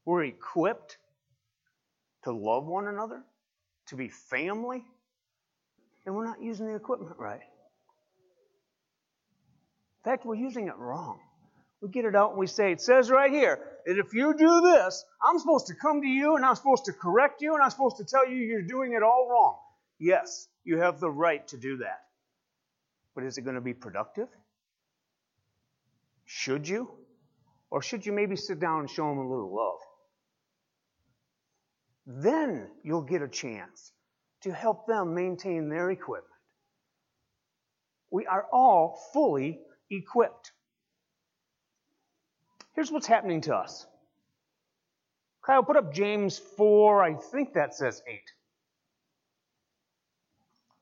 We're 0.05 0.23
equipped 0.23 0.97
to 2.23 2.31
love 2.31 2.65
one 2.65 2.87
another, 2.87 3.21
to 3.89 3.95
be 3.95 4.09
family, 4.09 4.83
and 6.07 6.15
we're 6.15 6.25
not 6.25 6.41
using 6.41 6.65
the 6.65 6.73
equipment 6.73 7.13
right. 7.19 7.41
In 10.03 10.03
fact, 10.03 10.25
we're 10.25 10.33
using 10.33 10.67
it 10.67 10.77
wrong. 10.79 11.19
We 11.79 11.89
get 11.89 12.05
it 12.05 12.15
out 12.15 12.31
and 12.31 12.39
we 12.39 12.47
say, 12.47 12.71
it 12.71 12.81
says 12.81 13.11
right 13.11 13.31
here 13.31 13.59
that 13.85 13.99
if 13.99 14.15
you 14.15 14.33
do 14.35 14.61
this, 14.61 15.05
I'm 15.21 15.37
supposed 15.37 15.67
to 15.67 15.75
come 15.75 16.01
to 16.01 16.07
you 16.07 16.37
and 16.37 16.43
I'm 16.43 16.55
supposed 16.55 16.85
to 16.85 16.91
correct 16.91 17.43
you 17.43 17.53
and 17.53 17.61
I'm 17.61 17.69
supposed 17.69 17.97
to 17.97 18.03
tell 18.03 18.27
you 18.27 18.37
you're 18.37 18.63
doing 18.63 18.93
it 18.93 19.03
all 19.03 19.27
wrong. 19.29 19.59
Yes, 19.99 20.47
you 20.63 20.77
have 20.77 20.99
the 20.99 21.09
right 21.09 21.47
to 21.49 21.57
do 21.57 21.77
that. 21.77 22.01
But 23.15 23.23
is 23.23 23.37
it 23.37 23.41
going 23.41 23.55
to 23.55 23.61
be 23.61 23.73
productive? 23.73 24.27
Should 26.25 26.67
you? 26.67 26.91
Or 27.69 27.81
should 27.81 28.05
you 28.05 28.13
maybe 28.13 28.35
sit 28.35 28.59
down 28.59 28.81
and 28.81 28.89
show 28.89 29.09
them 29.09 29.17
a 29.17 29.29
little 29.29 29.53
love? 29.53 29.79
Then 32.23 32.69
you'll 32.83 33.01
get 33.01 33.21
a 33.21 33.27
chance 33.27 33.91
to 34.43 34.51
help 34.51 34.87
them 34.87 35.13
maintain 35.13 35.69
their 35.69 35.89
equipment. 35.89 36.25
We 38.11 38.25
are 38.25 38.45
all 38.51 39.01
fully 39.13 39.59
equipped. 39.89 40.51
Here's 42.75 42.91
what's 42.91 43.07
happening 43.07 43.41
to 43.41 43.55
us. 43.55 43.85
Kyle, 45.45 45.63
put 45.63 45.75
up 45.75 45.93
James 45.93 46.37
4, 46.37 47.03
I 47.03 47.15
think 47.15 47.53
that 47.53 47.73
says 47.73 48.01
8. 48.07 48.19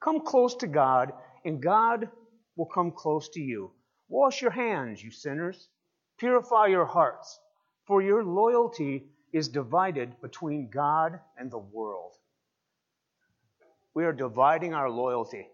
Come 0.05 0.21
close 0.21 0.53
to 0.57 0.67
God, 0.67 1.13
and 1.45 1.59
God 1.59 2.09
will 2.55 2.67
come 2.67 2.91
close 2.91 3.27
to 3.29 3.41
you. 3.41 3.71
Wash 4.07 4.39
your 4.39 4.51
hands, 4.51 5.03
you 5.03 5.09
sinners. 5.09 5.67
Purify 6.19 6.67
your 6.67 6.85
hearts, 6.85 7.39
for 7.87 8.03
your 8.03 8.23
loyalty 8.23 9.07
is 9.33 9.47
divided 9.47 10.21
between 10.21 10.69
God 10.69 11.19
and 11.39 11.49
the 11.49 11.57
world. 11.57 12.11
We 13.95 14.05
are 14.05 14.13
dividing 14.13 14.75
our 14.75 14.91
loyalty. 14.91 15.47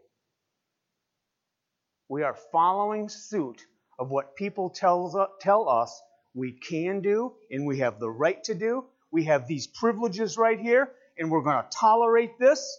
We 2.09 2.23
are 2.23 2.35
following 2.51 3.07
suit 3.07 3.65
of 3.97 4.09
what 4.09 4.35
people 4.35 4.69
tells, 4.69 5.15
uh, 5.15 5.27
tell 5.39 5.69
us 5.69 6.01
we 6.33 6.51
can 6.51 6.99
do 6.99 7.31
and 7.49 7.65
we 7.65 7.79
have 7.79 8.01
the 8.01 8.11
right 8.11 8.43
to 8.43 8.53
do. 8.53 8.83
We 9.11 9.23
have 9.25 9.47
these 9.47 9.67
privileges 9.67 10.37
right 10.37 10.59
here, 10.59 10.91
and 11.17 11.31
we're 11.31 11.41
going 11.41 11.63
to 11.63 11.69
tolerate 11.71 12.37
this, 12.37 12.77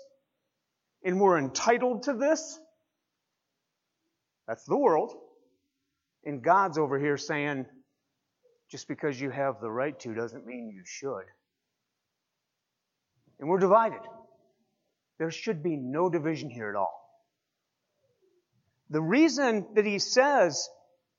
and 1.04 1.21
we're 1.21 1.38
entitled 1.38 2.04
to 2.04 2.14
this. 2.14 2.59
That's 4.47 4.64
the 4.64 4.76
world. 4.76 5.14
And 6.25 6.42
God's 6.42 6.78
over 6.78 6.99
here 6.99 7.16
saying, 7.16 7.66
just 8.71 8.88
because 8.88 9.21
you 9.21 9.30
have 9.30 9.61
the 9.61 9.71
right 9.71 9.99
to 10.00 10.14
doesn't 10.14 10.47
mean 10.47 10.73
you 10.75 10.82
should. 10.85 11.25
And 13.38 13.49
we're 13.49 13.59
divided. 13.59 14.00
There 15.18 15.30
should 15.30 15.62
be 15.62 15.76
no 15.76 16.09
division 16.09 16.49
here 16.49 16.71
at 16.71 16.76
all. 16.76 16.99
The 18.90 19.02
reason 19.02 19.66
that 19.75 19.85
he 19.85 19.99
says 19.99 20.68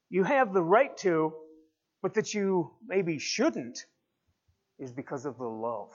you 0.10 0.24
have 0.24 0.54
the 0.54 0.64
right 0.64 0.96
to 0.98 1.34
but 2.02 2.16
that 2.16 2.34
you 2.34 2.72
maybe 2.86 3.18
shouldn't 3.18 3.80
is 4.78 4.92
because 4.92 5.26
of 5.26 5.38
the 5.38 5.48
love, 5.48 5.90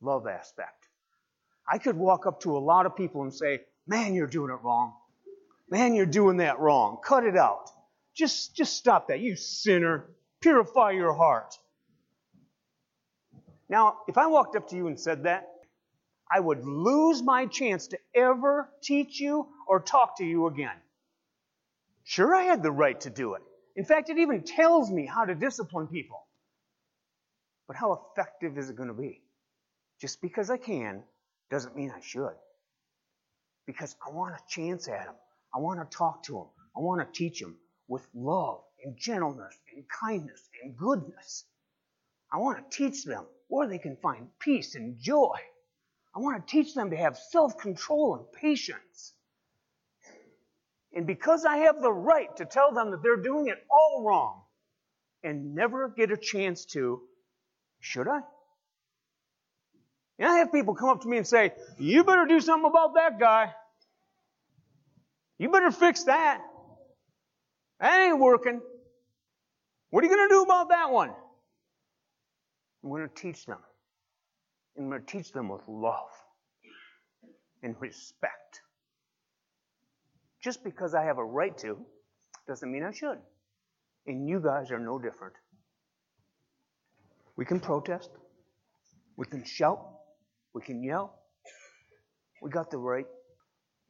love 0.00 0.26
aspect. 0.26 0.85
I 1.68 1.78
could 1.78 1.96
walk 1.96 2.26
up 2.26 2.40
to 2.42 2.56
a 2.56 2.60
lot 2.60 2.86
of 2.86 2.96
people 2.96 3.22
and 3.22 3.34
say, 3.34 3.60
man, 3.86 4.14
you're 4.14 4.26
doing 4.26 4.50
it 4.50 4.62
wrong. 4.62 4.94
Man, 5.68 5.94
you're 5.94 6.06
doing 6.06 6.38
that 6.38 6.60
wrong. 6.60 6.98
Cut 7.04 7.24
it 7.24 7.36
out. 7.36 7.70
Just, 8.14 8.54
just 8.54 8.76
stop 8.76 9.08
that. 9.08 9.20
You 9.20 9.36
sinner. 9.36 10.06
Purify 10.40 10.92
your 10.92 11.12
heart. 11.12 11.54
Now, 13.68 13.98
if 14.06 14.16
I 14.16 14.26
walked 14.28 14.54
up 14.54 14.68
to 14.68 14.76
you 14.76 14.86
and 14.86 14.98
said 14.98 15.24
that, 15.24 15.48
I 16.32 16.40
would 16.40 16.64
lose 16.64 17.22
my 17.22 17.46
chance 17.46 17.88
to 17.88 17.98
ever 18.14 18.68
teach 18.82 19.20
you 19.20 19.48
or 19.66 19.80
talk 19.80 20.18
to 20.18 20.24
you 20.24 20.46
again. 20.46 20.76
Sure, 22.04 22.34
I 22.34 22.42
had 22.42 22.62
the 22.62 22.70
right 22.70 23.00
to 23.00 23.10
do 23.10 23.34
it. 23.34 23.42
In 23.74 23.84
fact, 23.84 24.08
it 24.08 24.18
even 24.18 24.42
tells 24.42 24.90
me 24.90 25.06
how 25.06 25.24
to 25.24 25.34
discipline 25.34 25.88
people. 25.88 26.24
But 27.66 27.76
how 27.76 27.92
effective 27.92 28.56
is 28.58 28.70
it 28.70 28.76
going 28.76 28.88
to 28.88 28.94
be? 28.94 29.22
Just 30.00 30.20
because 30.20 30.50
I 30.50 30.56
can 30.56 31.02
doesn't 31.50 31.76
mean 31.76 31.92
I 31.94 32.00
should. 32.00 32.34
Because 33.66 33.96
I 34.06 34.10
want 34.10 34.34
a 34.34 34.40
chance 34.48 34.88
at 34.88 35.06
them. 35.06 35.14
I 35.54 35.58
want 35.58 35.80
to 35.80 35.96
talk 35.96 36.22
to 36.24 36.32
them. 36.32 36.46
I 36.76 36.80
want 36.80 37.00
to 37.00 37.18
teach 37.18 37.40
them 37.40 37.56
with 37.88 38.06
love 38.14 38.62
and 38.84 38.96
gentleness 38.96 39.56
and 39.74 39.84
kindness 39.88 40.48
and 40.62 40.76
goodness. 40.76 41.44
I 42.32 42.38
want 42.38 42.58
to 42.58 42.76
teach 42.76 43.04
them 43.04 43.24
where 43.48 43.68
they 43.68 43.78
can 43.78 43.96
find 43.96 44.28
peace 44.38 44.74
and 44.74 44.98
joy. 44.98 45.36
I 46.14 46.18
want 46.18 46.46
to 46.46 46.50
teach 46.50 46.74
them 46.74 46.90
to 46.90 46.96
have 46.96 47.16
self 47.16 47.58
control 47.58 48.16
and 48.16 48.32
patience. 48.32 49.14
And 50.94 51.06
because 51.06 51.44
I 51.44 51.58
have 51.58 51.80
the 51.80 51.92
right 51.92 52.34
to 52.36 52.46
tell 52.46 52.72
them 52.72 52.90
that 52.90 53.02
they're 53.02 53.22
doing 53.22 53.48
it 53.48 53.58
all 53.70 54.02
wrong 54.02 54.42
and 55.22 55.54
never 55.54 55.88
get 55.88 56.10
a 56.10 56.16
chance 56.16 56.64
to, 56.66 57.02
should 57.80 58.08
I? 58.08 58.20
And 60.18 60.28
I 60.28 60.38
have 60.38 60.52
people 60.52 60.74
come 60.74 60.88
up 60.88 61.02
to 61.02 61.08
me 61.08 61.18
and 61.18 61.26
say, 61.26 61.52
You 61.78 62.04
better 62.04 62.26
do 62.26 62.40
something 62.40 62.68
about 62.68 62.94
that 62.94 63.18
guy. 63.18 63.52
You 65.38 65.50
better 65.50 65.70
fix 65.70 66.04
that. 66.04 66.40
That 67.80 68.00
ain't 68.00 68.18
working. 68.18 68.60
What 69.90 70.02
are 70.02 70.06
you 70.06 70.14
going 70.14 70.28
to 70.28 70.34
do 70.34 70.42
about 70.42 70.70
that 70.70 70.90
one? 70.90 71.10
I'm 72.82 72.90
going 72.90 73.06
to 73.06 73.14
teach 73.14 73.44
them. 73.44 73.58
I'm 74.78 74.88
going 74.88 75.00
to 75.00 75.06
teach 75.06 75.32
them 75.32 75.48
with 75.48 75.62
love 75.68 76.10
and 77.62 77.74
respect. 77.80 78.60
Just 80.42 80.62
because 80.64 80.94
I 80.94 81.04
have 81.04 81.18
a 81.18 81.24
right 81.24 81.56
to 81.58 81.78
doesn't 82.46 82.70
mean 82.70 82.84
I 82.84 82.92
should. 82.92 83.18
And 84.06 84.28
you 84.28 84.40
guys 84.40 84.70
are 84.70 84.78
no 84.78 84.98
different. 84.98 85.34
We 87.36 87.44
can 87.44 87.60
protest. 87.60 88.10
We 89.16 89.26
can 89.26 89.44
shout. 89.44 89.95
We 90.56 90.62
can 90.62 90.82
yell. 90.82 91.12
We 92.40 92.48
got 92.48 92.70
the 92.70 92.78
right. 92.78 93.04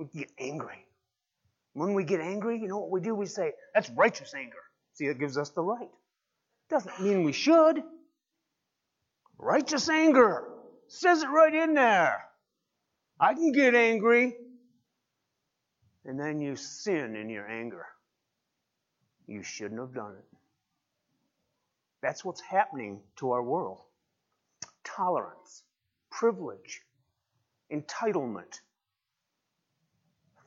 We 0.00 0.06
get 0.06 0.32
angry. 0.36 0.84
When 1.74 1.94
we 1.94 2.02
get 2.02 2.20
angry, 2.20 2.58
you 2.58 2.66
know 2.66 2.78
what 2.78 2.90
we 2.90 3.00
do? 3.00 3.14
We 3.14 3.26
say, 3.26 3.52
that's 3.72 3.88
righteous 3.90 4.34
anger. 4.34 4.58
See, 4.94 5.04
it 5.04 5.20
gives 5.20 5.38
us 5.38 5.50
the 5.50 5.62
right. 5.62 5.88
Doesn't 6.68 7.00
mean 7.00 7.22
we 7.22 7.30
should. 7.30 7.84
Righteous 9.38 9.88
anger 9.88 10.42
says 10.88 11.22
it 11.22 11.28
right 11.28 11.54
in 11.54 11.74
there. 11.74 12.24
I 13.20 13.34
can 13.34 13.52
get 13.52 13.76
angry. 13.76 14.34
And 16.04 16.18
then 16.18 16.40
you 16.40 16.56
sin 16.56 17.14
in 17.14 17.30
your 17.30 17.46
anger. 17.46 17.86
You 19.28 19.44
shouldn't 19.44 19.78
have 19.78 19.94
done 19.94 20.16
it. 20.18 20.38
That's 22.02 22.24
what's 22.24 22.40
happening 22.40 23.02
to 23.18 23.30
our 23.30 23.42
world. 23.44 23.82
Tolerance, 24.82 25.62
privilege, 26.18 26.82
entitlement, 27.72 28.60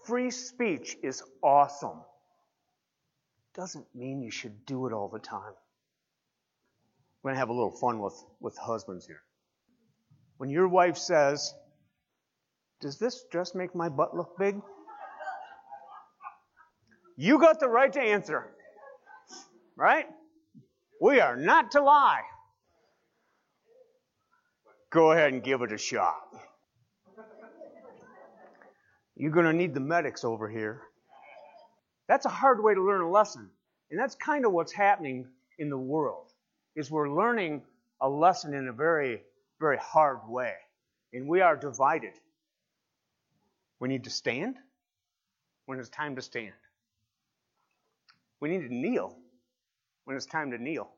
Free 0.05 0.31
speech 0.31 0.97
is 1.03 1.21
awesome. 1.43 2.01
Doesn't 3.53 3.85
mean 3.93 4.23
you 4.23 4.31
should 4.31 4.65
do 4.65 4.87
it 4.87 4.93
all 4.93 5.07
the 5.07 5.19
time. 5.19 5.53
We're 7.21 7.29
going 7.29 7.35
to 7.35 7.39
have 7.39 7.49
a 7.49 7.53
little 7.53 7.77
fun 7.77 7.99
with, 7.99 8.15
with 8.39 8.57
husbands 8.57 9.05
here. 9.05 9.21
When 10.37 10.49
your 10.49 10.67
wife 10.67 10.97
says, 10.97 11.53
Does 12.81 12.97
this 12.97 13.23
dress 13.29 13.53
make 13.53 13.75
my 13.75 13.89
butt 13.89 14.15
look 14.15 14.35
big? 14.39 14.59
You 17.15 17.37
got 17.37 17.59
the 17.59 17.69
right 17.69 17.93
to 17.93 18.01
answer. 18.01 18.47
Right? 19.75 20.07
We 20.99 21.19
are 21.19 21.35
not 21.35 21.71
to 21.71 21.81
lie. 21.83 22.21
Go 24.91 25.11
ahead 25.11 25.33
and 25.33 25.43
give 25.43 25.61
it 25.61 25.71
a 25.71 25.77
shot. 25.77 26.17
You're 29.15 29.31
going 29.31 29.45
to 29.45 29.53
need 29.53 29.73
the 29.73 29.79
medics 29.79 30.23
over 30.23 30.49
here. 30.49 30.81
That's 32.07 32.25
a 32.25 32.29
hard 32.29 32.63
way 32.63 32.73
to 32.73 32.83
learn 32.83 33.01
a 33.01 33.09
lesson. 33.09 33.49
And 33.91 33.99
that's 33.99 34.15
kind 34.15 34.45
of 34.45 34.51
what's 34.51 34.71
happening 34.71 35.27
in 35.57 35.69
the 35.69 35.77
world. 35.77 36.31
Is 36.75 36.89
we're 36.89 37.09
learning 37.09 37.63
a 38.01 38.09
lesson 38.09 38.53
in 38.53 38.67
a 38.67 38.73
very 38.73 39.21
very 39.59 39.77
hard 39.77 40.19
way. 40.27 40.53
And 41.13 41.27
we 41.27 41.41
are 41.41 41.55
divided. 41.55 42.13
We 43.79 43.89
need 43.89 44.05
to 44.05 44.09
stand 44.09 44.55
when 45.65 45.79
it's 45.79 45.89
time 45.89 46.15
to 46.15 46.21
stand. 46.21 46.53
We 48.39 48.49
need 48.49 48.67
to 48.67 48.73
kneel 48.73 49.17
when 50.05 50.15
it's 50.15 50.25
time 50.25 50.51
to 50.51 50.57
kneel. 50.57 50.89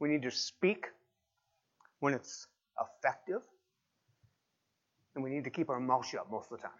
We 0.00 0.08
need 0.08 0.22
to 0.22 0.30
speak 0.30 0.86
when 2.04 2.12
it's 2.12 2.46
effective 2.78 3.40
and 5.14 5.24
we 5.24 5.30
need 5.30 5.44
to 5.44 5.48
keep 5.48 5.70
our 5.70 5.80
mouth 5.80 6.06
shut 6.06 6.30
most 6.30 6.52
of 6.52 6.58
the 6.58 6.62
time. 6.62 6.76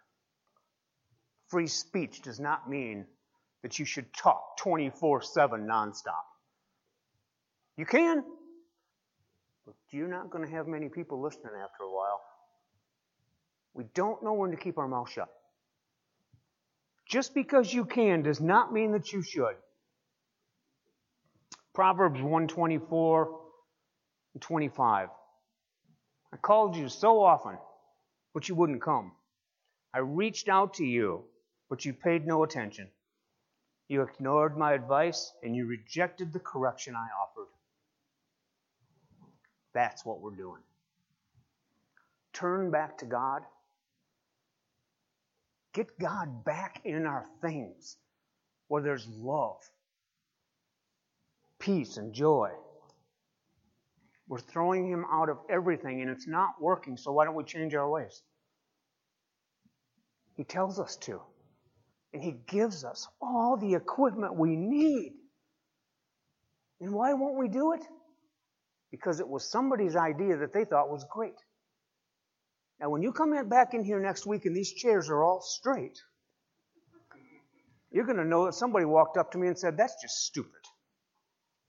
Free 1.48 1.66
speech 1.66 2.20
does 2.20 2.38
not 2.38 2.68
mean 2.68 3.06
that 3.62 3.78
you 3.78 3.87
should 3.87 4.12
talk 4.12 4.58
24 4.58 5.22
7 5.22 5.66
nonstop. 5.66 6.26
You 7.78 7.87
can, 7.87 8.22
but 9.64 9.74
you're 9.92 10.08
not 10.08 10.28
going 10.28 10.44
to 10.44 10.54
have 10.54 10.66
many 10.66 10.90
people 10.90 11.22
listening 11.22 11.54
after 11.54 11.84
a 11.84 11.90
while. 11.90 12.20
We 13.72 13.84
don't 13.94 14.22
know 14.22 14.34
when 14.34 14.50
to 14.50 14.58
keep 14.58 14.76
our 14.76 14.88
mouth 14.88 15.10
shut. 15.10 15.30
Just 17.08 17.34
because 17.34 17.72
you 17.72 17.87
can 17.87 18.20
does 18.20 18.42
not 18.42 18.74
mean 18.74 18.92
that 18.92 19.10
you 19.10 19.22
should. 19.22 19.56
Proverbs 21.72 22.20
124 22.20 23.43
and 24.35 24.42
25. 24.42 25.09
I 26.33 26.37
called 26.37 26.77
you 26.77 26.88
so 26.88 27.23
often 27.23 27.57
but 28.35 28.49
you 28.49 28.57
wouldn't 28.57 28.83
come. 28.83 29.12
I 29.94 30.01
reached 30.01 30.49
out 30.49 30.75
to 30.75 30.85
you, 30.85 31.23
but 31.70 31.85
you 31.85 31.94
paid 31.94 32.27
no 32.27 32.42
attention. 32.42 32.88
You 33.88 34.03
ignored 34.03 34.59
my 34.59 34.73
advice 34.73 35.33
and 35.42 35.55
you 35.55 35.66
rejected 35.66 36.33
the 36.33 36.40
correction 36.40 36.97
I 36.97 37.07
offered. 37.23 37.49
That's 39.73 40.05
what 40.05 40.20
we're 40.20 40.35
doing. 40.35 40.62
Turn 42.33 42.70
back 42.70 42.99
to 42.99 43.07
God. 43.07 43.42
Get 45.73 45.99
God 45.99 46.44
back 46.44 46.81
in 46.85 47.07
our 47.07 47.25
things 47.40 47.97
where 48.68 48.83
there's 48.83 49.07
love, 49.09 49.59
peace, 51.61 51.97
and 51.97 52.12
joy. 52.12 52.51
We're 54.26 54.38
throwing 54.38 54.88
him 54.88 55.04
out 55.10 55.28
of 55.28 55.38
everything 55.50 56.00
and 56.00 56.10
it's 56.10 56.26
not 56.26 56.60
working, 56.60 56.96
so 56.96 57.12
why 57.12 57.24
don't 57.24 57.34
we 57.34 57.44
change 57.44 57.74
our 57.74 57.88
ways? 57.88 58.22
He 60.37 60.44
tells 60.44 60.80
us 60.80 60.96
to. 61.02 61.20
And 62.12 62.22
he 62.22 62.37
gives 62.46 62.84
us 62.84 63.08
all 63.20 63.56
the 63.56 63.74
equipment 63.74 64.37
we 64.37 64.56
need. 64.56 65.12
And 66.80 66.92
why 66.92 67.12
won't 67.12 67.37
we 67.37 67.48
do 67.48 67.72
it? 67.72 67.82
Because 68.90 69.20
it 69.20 69.28
was 69.28 69.50
somebody's 69.50 69.96
idea 69.96 70.37
that 70.38 70.52
they 70.52 70.64
thought 70.64 70.90
was 70.90 71.04
great. 71.10 71.34
Now, 72.80 72.90
when 72.90 73.02
you 73.02 73.12
come 73.12 73.48
back 73.48 73.74
in 73.74 73.84
here 73.84 74.00
next 74.00 74.26
week 74.26 74.46
and 74.46 74.56
these 74.56 74.72
chairs 74.72 75.08
are 75.08 75.22
all 75.22 75.40
straight, 75.40 75.98
you're 77.90 78.04
going 78.04 78.18
to 78.18 78.24
know 78.24 78.46
that 78.46 78.54
somebody 78.54 78.84
walked 78.84 79.16
up 79.16 79.32
to 79.32 79.38
me 79.38 79.46
and 79.46 79.58
said, 79.58 79.76
That's 79.76 79.94
just 80.02 80.24
stupid. 80.26 80.50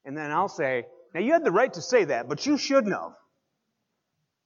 And 0.05 0.17
then 0.17 0.31
I'll 0.31 0.49
say, 0.49 0.85
now, 1.15 1.21
you 1.21 1.32
had 1.32 1.45
the 1.45 1.51
right 1.51 1.71
to 1.71 1.82
say 1.82 2.04
that, 2.04 2.28
but 2.28 2.45
you 2.45 2.58
shouldn't 2.58 2.93
have. 2.93 3.13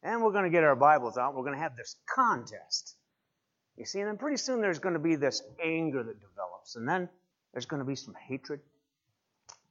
And 0.03 0.21
we're 0.21 0.31
going 0.31 0.43
to 0.43 0.51
get 0.51 0.63
our 0.63 0.75
Bibles 0.75 1.17
out. 1.17 1.33
We're 1.33 1.41
going 1.41 1.55
to 1.55 1.61
have 1.63 1.75
this 1.75 1.95
contest. 2.05 2.95
You 3.75 3.85
see, 3.85 4.01
and 4.01 4.07
then 4.07 4.17
pretty 4.17 4.37
soon 4.37 4.61
there's 4.61 4.77
going 4.77 4.93
to 4.93 4.99
be 4.99 5.15
this 5.15 5.41
anger 5.65 6.03
that 6.03 6.21
develops. 6.21 6.75
And 6.75 6.87
then 6.87 7.09
there's 7.53 7.65
going 7.65 7.79
to 7.79 7.87
be 7.87 7.95
some 7.95 8.13
hatred. 8.13 8.59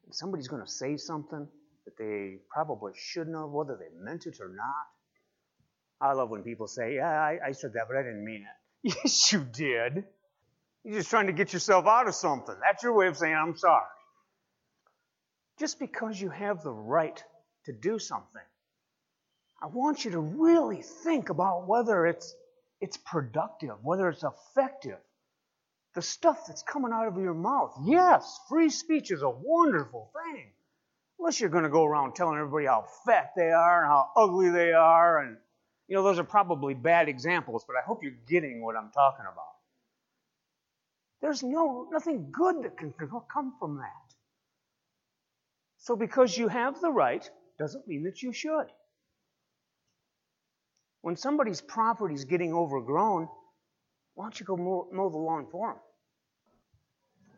And 0.07 0.13
somebody's 0.13 0.49
going 0.49 0.61
to 0.61 0.69
say 0.69 0.97
something 0.97 1.47
that 1.85 1.97
they 1.97 2.39
probably 2.51 2.95
shouldn't 2.97 3.37
have, 3.37 3.51
whether 3.51 3.77
they 3.77 3.97
meant 4.03 4.27
it 4.27 4.41
or 4.41 4.49
not. 4.49 4.89
I 6.01 6.15
love 6.15 6.31
when 6.31 6.43
people 6.43 6.67
say, 6.67 6.97
Yeah, 6.97 7.09
I, 7.09 7.39
I 7.47 7.53
said 7.53 7.75
that, 7.75 7.85
but 7.87 7.97
I 7.97 8.03
didn't 8.03 8.25
mean 8.25 8.43
it. 8.43 8.93
Yes, 9.05 9.33
you 9.33 9.47
did. 9.53 10.03
You're 10.83 10.99
just 10.99 11.11
trying 11.11 11.29
to 11.29 11.33
get 11.33 11.53
yourself 11.53 11.87
out 11.87 12.09
of 12.09 12.17
something. 12.17 12.57
That's 12.61 12.83
your 12.83 12.95
way 12.95 13.07
of 13.07 13.17
saying, 13.17 13.35
I'm 13.35 13.57
sorry. 13.57 13.87
Just 15.59 15.79
because 15.79 16.21
you 16.21 16.31
have 16.31 16.62
the 16.62 16.73
right 16.73 17.23
to 17.64 17.73
do 17.73 17.99
something, 17.99 18.42
I 19.61 19.66
want 19.66 20.05
you 20.05 20.12
to 20.12 20.21
really 20.21 20.83
think 20.83 21.31
about 21.31 21.66
whether 21.66 22.07
it's, 22.07 22.35
it's 22.81 22.97
productive, 22.97 23.77
whether 23.83 24.09
it's 24.09 24.25
effective. 24.25 24.99
The 25.94 26.03
stuff 26.03 26.47
that's 26.47 26.62
coming 26.62 26.92
out 26.92 27.09
of 27.09 27.16
your 27.16 27.35
mouth. 27.35 27.75
Yes, 27.85 28.38
free 28.49 28.71
speech 28.71 29.11
is 29.11 29.23
a 29.23 29.31
wonderful 29.31 30.12
thing. 30.14 30.44
Unless 31.18 31.40
you're 31.40 31.51
going 31.51 31.64
to 31.64 31.71
go 31.71 31.85
around 31.85 32.14
telling 32.14 32.38
everybody 32.38 32.66
how 32.66 32.87
fat 33.05 33.33
they 33.35 33.51
are 33.51 33.83
and 33.83 33.88
how 33.88 34.11
ugly 34.16 34.51
they 34.51 34.73
are. 34.73 35.25
And, 35.25 35.37
you 35.88 35.97
know, 35.97 36.05
those 36.05 36.21
are 36.21 36.25
probably 36.25 36.75
bad 36.75 37.09
examples, 37.09 37.64
but 37.66 37.75
I 37.75 37.85
hope 37.85 38.05
you're 38.05 38.12
getting 38.29 38.62
what 38.62 38.77
I'm 38.77 38.90
talking 38.92 39.25
about. 39.25 39.44
There's 41.21 41.42
no, 41.42 41.88
nothing 41.90 42.29
good 42.31 42.62
that 42.62 42.77
can 42.77 42.92
come 42.92 43.55
from 43.59 43.79
that. 43.79 44.14
So 45.79 45.97
because 45.97 46.37
you 46.37 46.49
have 46.49 46.81
the 46.81 46.91
right 46.91 47.29
doesn't 47.59 47.87
mean 47.88 48.05
that 48.05 48.23
you 48.23 48.33
should. 48.33 48.67
When 51.03 51.17
somebody's 51.17 51.61
property 51.61 52.14
is 52.14 52.25
getting 52.25 52.53
overgrown, 52.53 53.29
why 54.14 54.25
don't 54.25 54.38
you 54.38 54.47
go 54.47 54.57
mow, 54.57 54.88
mow 54.93 55.09
the 55.11 55.17
lawn 55.17 55.47
for 55.51 55.69
them? 55.69 55.81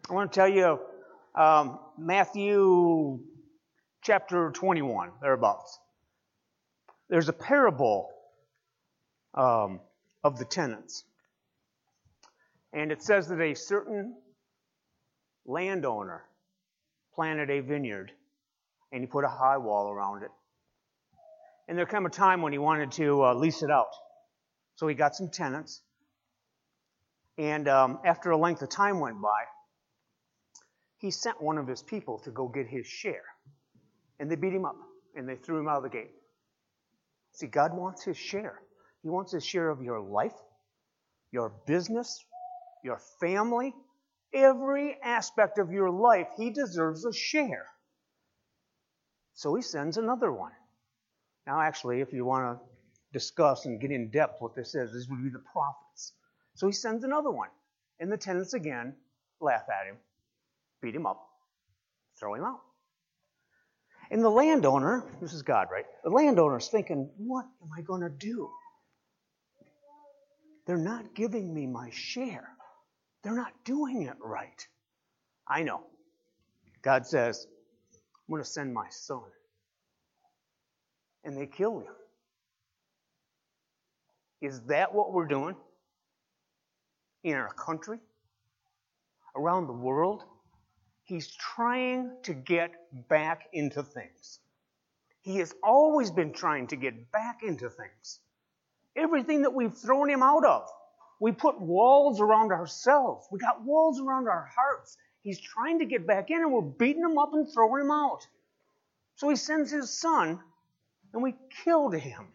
I 0.09 0.15
want 0.15 0.33
to 0.33 0.41
tell 0.41 0.49
you 0.49 0.81
um, 1.35 1.79
Matthew 1.99 3.21
chapter 4.03 4.51
21, 4.51 5.11
thereabouts. 5.21 5.79
There's 7.11 7.29
a 7.29 7.35
parable 7.35 8.11
um, 9.35 9.81
of 10.25 10.39
the 10.39 10.45
tenants. 10.45 11.05
And 12.73 12.91
it 12.91 13.03
says 13.03 13.29
that 13.29 13.41
a 13.41 13.55
certain 13.55 14.17
landowner 15.45 16.25
planted 17.15 17.51
a 17.51 17.61
vineyard 17.61 18.13
and 18.93 19.03
he 19.03 19.07
put 19.07 19.25
a 19.25 19.29
high 19.29 19.59
wall 19.59 19.91
around 19.91 20.23
it. 20.23 20.31
And 21.69 21.79
there 21.79 21.87
came 21.87 22.07
a 22.07 22.11
time 22.11 22.43
when 22.43 22.53
he 22.53 22.59
wanted 22.59 22.93
to 22.93 23.25
uh, 23.25 23.35
lease 23.35 23.63
it 23.63 23.71
out. 23.71 23.95
So 24.75 24.89
he 24.89 24.95
got 24.95 25.15
some 25.15 25.29
tenants. 25.29 25.83
And 27.39 27.69
um, 27.69 28.01
after 28.05 28.31
a 28.31 28.37
length 28.37 28.63
of 28.63 28.71
time 28.71 28.99
went 28.99 29.21
by, 29.21 29.45
he 30.99 31.11
sent 31.11 31.41
one 31.41 31.59
of 31.59 31.67
his 31.67 31.83
people 31.83 32.19
to 32.25 32.31
go 32.31 32.49
get 32.49 32.67
his 32.67 32.87
share. 32.87 33.23
And 34.19 34.31
they 34.31 34.37
beat 34.37 34.53
him 34.53 34.65
up 34.65 34.77
and 35.15 35.29
they 35.29 35.37
threw 35.37 35.59
him 35.59 35.69
out 35.69 35.79
of 35.79 35.83
the 35.85 35.89
gate. 35.89 36.11
See, 37.33 37.47
God 37.47 37.73
wants 37.73 38.05
his 38.05 38.17
share. 38.17 38.61
He 39.03 39.09
wants 39.09 39.33
his 39.33 39.45
share 39.45 39.71
of 39.71 39.83
your 39.83 40.01
life, 40.01 40.35
your 41.33 41.53
business, 41.67 42.23
your 42.85 43.01
family, 43.21 43.75
every 44.35 44.99
aspect 45.03 45.59
of 45.59 45.71
your 45.73 45.91
life. 45.91 46.27
He 46.37 46.51
deserves 46.51 47.05
a 47.07 47.13
share. 47.13 47.67
So 49.41 49.55
he 49.55 49.63
sends 49.63 49.97
another 49.97 50.31
one. 50.31 50.53
Now, 51.47 51.63
actually, 51.63 52.03
if 52.03 52.13
you 52.13 52.27
want 52.27 52.59
to 52.59 52.65
discuss 53.15 53.65
and 53.65 53.81
get 53.81 53.91
in 53.91 54.11
depth 54.11 54.43
what 54.43 54.55
this 54.55 54.75
is, 54.75 54.93
this 54.93 55.07
would 55.09 55.25
be 55.25 55.31
the 55.31 55.43
prophets. 55.51 56.13
So 56.57 56.67
he 56.67 56.75
sends 56.75 57.05
another 57.05 57.31
one. 57.31 57.49
And 58.01 58.13
the 58.13 58.19
tenants 58.19 58.53
again 58.53 58.95
laugh 59.41 59.63
at 59.71 59.87
him, 59.87 59.97
beat 60.83 60.95
him 60.95 61.07
up, 61.07 61.27
throw 62.19 62.35
him 62.35 62.45
out. 62.45 62.61
And 64.11 64.23
the 64.23 64.29
landowner, 64.29 65.07
this 65.23 65.33
is 65.33 65.41
God, 65.41 65.69
right? 65.73 65.87
The 66.05 66.11
landowner's 66.11 66.69
thinking, 66.69 67.09
what 67.17 67.47
am 67.63 67.71
I 67.75 67.81
going 67.81 68.03
to 68.03 68.11
do? 68.11 68.51
They're 70.67 70.77
not 70.77 71.15
giving 71.15 71.55
me 71.55 71.67
my 71.67 71.89
share. 71.95 72.47
They're 73.23 73.35
not 73.35 73.55
doing 73.65 74.03
it 74.03 74.19
right. 74.23 74.69
I 75.49 75.63
know. 75.63 75.81
God 76.83 77.07
says, 77.07 77.47
I'm 78.31 78.35
going 78.37 78.45
to 78.45 78.49
send 78.49 78.73
my 78.73 78.87
son. 78.91 79.23
And 81.25 81.37
they 81.37 81.47
kill 81.47 81.81
him. 81.81 81.93
Is 84.41 84.61
that 84.69 84.95
what 84.95 85.13
we're 85.13 85.27
doing 85.27 85.57
in 87.25 87.35
our 87.35 87.53
country? 87.53 87.99
Around 89.35 89.67
the 89.67 89.73
world? 89.73 90.23
He's 91.03 91.27
trying 91.35 92.13
to 92.23 92.33
get 92.33 92.71
back 93.09 93.49
into 93.53 93.83
things. 93.83 94.39
He 95.23 95.39
has 95.39 95.53
always 95.61 96.13
been 96.13 96.33
trying 96.33 96.69
to 96.69 96.77
get 96.77 97.11
back 97.11 97.41
into 97.43 97.69
things. 97.69 98.21
Everything 98.95 99.43
that 99.43 99.55
we've 99.55 99.75
thrown 99.77 100.09
him 100.09 100.23
out 100.23 100.45
of. 100.45 100.69
We 101.21 101.33
put 101.33 101.61
walls 101.61 102.21
around 102.21 102.53
ourselves. 102.53 103.27
We 103.33 103.41
got 103.41 103.65
walls 103.65 104.01
around 104.01 104.29
our 104.29 104.49
hearts. 104.55 104.97
He's 105.23 105.41
trying 105.41 105.81
to 105.81 105.85
get 105.85 106.07
back 106.07 106.31
in, 106.31 106.39
and 106.39 106.53
we're 106.53 106.63
beating 106.63 107.03
him 107.03 107.19
up 107.19 107.35
and 107.35 107.51
throwing 107.53 107.85
him 107.85 107.91
out. 107.91 108.27
So 109.17 109.29
he 109.29 109.37
sends 109.37 109.71
his 109.71 109.91
son, 109.91 110.41
and 111.13 111.23
we 111.23 111.35
killed 111.65 111.95
him. 111.95 112.27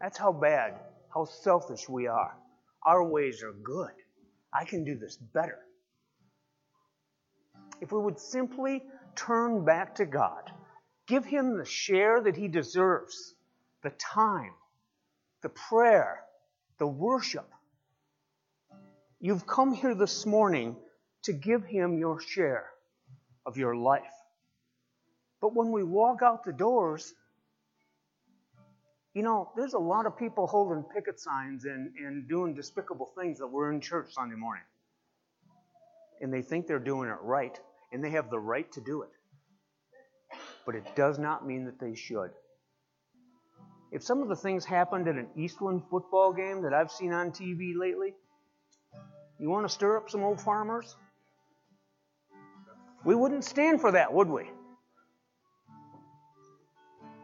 That's 0.00 0.18
how 0.18 0.32
bad, 0.32 0.74
how 1.14 1.26
selfish 1.26 1.88
we 1.88 2.08
are. 2.08 2.36
Our 2.84 3.04
ways 3.04 3.42
are 3.44 3.52
good. 3.52 3.92
I 4.52 4.64
can 4.64 4.84
do 4.84 4.96
this 4.96 5.16
better. 5.16 5.60
If 7.80 7.92
we 7.92 8.00
would 8.00 8.18
simply 8.18 8.82
turn 9.14 9.64
back 9.64 9.94
to 9.96 10.06
God, 10.06 10.50
give 11.06 11.24
Him 11.24 11.56
the 11.56 11.64
share 11.64 12.20
that 12.20 12.36
He 12.36 12.48
deserves, 12.48 13.34
the 13.82 13.90
time, 13.90 14.54
the 15.42 15.48
prayer, 15.48 16.24
the 16.78 16.86
worship. 16.86 17.48
You've 19.24 19.46
come 19.46 19.72
here 19.72 19.94
this 19.94 20.26
morning 20.26 20.74
to 21.22 21.32
give 21.32 21.64
Him 21.64 21.96
your 21.96 22.20
share 22.20 22.66
of 23.46 23.56
your 23.56 23.76
life. 23.76 24.02
But 25.40 25.54
when 25.54 25.70
we 25.70 25.84
walk 25.84 26.22
out 26.24 26.42
the 26.42 26.52
doors, 26.52 27.14
you 29.14 29.22
know, 29.22 29.52
there's 29.56 29.74
a 29.74 29.78
lot 29.78 30.06
of 30.06 30.18
people 30.18 30.48
holding 30.48 30.82
picket 30.92 31.20
signs 31.20 31.66
and, 31.66 31.92
and 32.04 32.28
doing 32.28 32.56
despicable 32.56 33.12
things 33.16 33.38
that 33.38 33.46
were 33.46 33.72
in 33.72 33.80
church 33.80 34.12
Sunday 34.12 34.34
morning. 34.34 34.64
And 36.20 36.34
they 36.34 36.42
think 36.42 36.66
they're 36.66 36.80
doing 36.80 37.08
it 37.08 37.18
right, 37.22 37.56
and 37.92 38.02
they 38.02 38.10
have 38.10 38.28
the 38.28 38.40
right 38.40 38.70
to 38.72 38.80
do 38.80 39.02
it. 39.02 39.10
But 40.66 40.74
it 40.74 40.96
does 40.96 41.20
not 41.20 41.46
mean 41.46 41.66
that 41.66 41.78
they 41.78 41.94
should. 41.94 42.32
If 43.92 44.02
some 44.02 44.20
of 44.20 44.28
the 44.28 44.34
things 44.34 44.64
happened 44.64 45.06
at 45.06 45.14
an 45.14 45.28
Eastland 45.36 45.82
football 45.88 46.32
game 46.32 46.62
that 46.62 46.74
I've 46.74 46.90
seen 46.90 47.12
on 47.12 47.30
TV 47.30 47.76
lately, 47.78 48.14
you 49.38 49.50
want 49.50 49.66
to 49.66 49.72
stir 49.72 49.96
up 49.96 50.10
some 50.10 50.22
old 50.22 50.40
farmers? 50.40 50.96
We 53.04 53.14
wouldn't 53.14 53.44
stand 53.44 53.80
for 53.80 53.92
that, 53.92 54.12
would 54.12 54.28
we? 54.28 54.50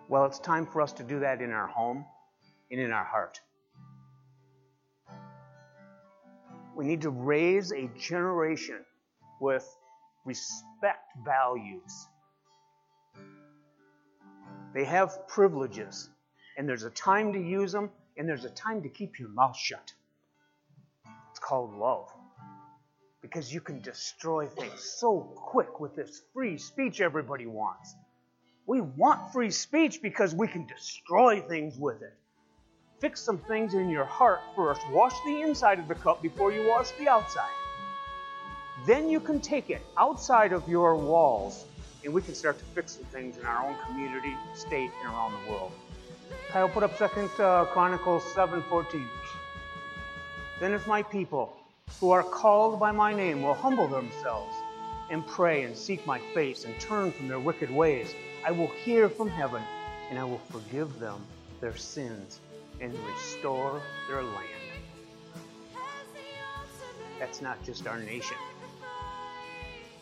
Well, 0.09 0.25
it's 0.25 0.39
time 0.39 0.67
for 0.67 0.81
us 0.81 0.93
to 0.95 1.03
do 1.03 1.21
that 1.21 1.41
in 1.41 1.53
our 1.53 1.67
home 1.67 2.05
and 2.71 2.81
in 2.81 2.93
our 2.93 3.05
heart. 3.05 3.41
We 6.75 6.85
need 6.85 7.03
to 7.03 7.11
raise 7.11 7.73
a 7.73 7.91
generation 7.99 8.85
with 9.41 9.69
respect 10.25 11.13
values. 11.25 12.09
They 14.75 14.85
have 14.85 15.27
privileges, 15.29 16.09
and 16.57 16.69
there's 16.69 16.85
a 16.85 16.91
time 16.91 17.33
to 17.33 17.41
use 17.41 17.73
them, 17.73 17.91
and 18.17 18.29
there's 18.29 18.45
a 18.45 18.51
time 18.51 18.83
to 18.83 18.89
keep 18.89 19.19
your 19.19 19.29
mouth 19.29 19.57
shut. 19.57 19.93
It's 21.39 21.47
called 21.47 21.73
love. 21.73 22.13
Because 23.23 23.55
you 23.55 23.61
can 23.61 23.81
destroy 23.81 24.49
things 24.49 24.83
so 24.83 25.21
quick 25.37 25.79
with 25.79 25.95
this 25.95 26.23
free 26.35 26.59
speech 26.59 27.01
everybody 27.01 27.47
wants. 27.47 27.95
We 28.67 28.81
want 28.81 29.33
free 29.33 29.53
speech 29.53 30.03
because 30.03 30.35
we 30.35 30.49
can 30.49 30.67
destroy 30.67 31.41
things 31.41 31.79
with 31.79 32.03
it. 32.03 32.13
Fix 32.99 33.21
some 33.21 33.39
things 33.39 33.75
in 33.75 33.89
your 33.89 34.05
heart 34.05 34.41
first. 34.57 34.81
Wash 34.91 35.15
the 35.25 35.43
inside 35.43 35.79
of 35.79 35.87
the 35.87 35.95
cup 35.95 36.23
before 36.23 36.51
you 36.51 36.67
wash 36.67 36.91
the 36.99 37.09
outside. 37.09 37.55
Then 38.85 39.09
you 39.09 39.21
can 39.21 39.41
take 39.41 39.71
it 39.71 39.83
outside 39.97 40.53
of 40.53 40.69
your 40.69 40.97
walls 40.97 41.67
and 42.03 42.13
we 42.13 42.21
can 42.21 42.35
start 42.35 42.59
to 42.59 42.65
fix 42.65 42.97
some 42.97 43.05
things 43.05 43.39
in 43.39 43.47
our 43.47 43.65
own 43.65 43.77
community, 43.87 44.37
state, 44.55 44.91
and 45.05 45.15
around 45.15 45.35
the 45.41 45.53
world. 45.53 45.71
Kyle 46.51 46.69
put 46.69 46.83
up 46.83 46.99
Second 46.99 47.31
uh, 47.39 47.65
Chronicles 47.67 48.25
7:14. 48.35 49.07
Then 50.61 50.73
if 50.73 50.87
my 50.87 51.03
people, 51.03 51.57
who 52.01 52.11
are 52.11 52.23
called 52.23 52.81
by 52.81 52.93
my 52.93 53.13
name, 53.13 53.43
will 53.43 53.55
humble 53.55 53.89
themselves 53.89 54.55
and 55.11 55.27
pray 55.27 55.63
and 55.63 55.77
seek 55.77 56.05
my 56.07 56.19
face 56.35 56.65
and 56.65 56.79
turn 56.81 57.13
from 57.13 57.29
their 57.29 57.39
wicked 57.39 57.71
ways, 57.71 58.15
I 58.45 58.51
will 58.51 58.69
hear 58.85 59.09
from 59.09 59.29
heaven, 59.29 59.63
and 60.11 60.19
I 60.19 60.25
will 60.25 60.41
forgive 60.51 60.99
them 60.99 61.25
their 61.61 61.77
sins 61.77 62.41
and 62.81 62.93
restore 63.07 63.81
their 64.09 64.23
land. 64.23 64.47
That's 67.19 67.41
not 67.43 67.63
just 67.65 67.87
our 67.87 67.99
nation. 67.99 68.37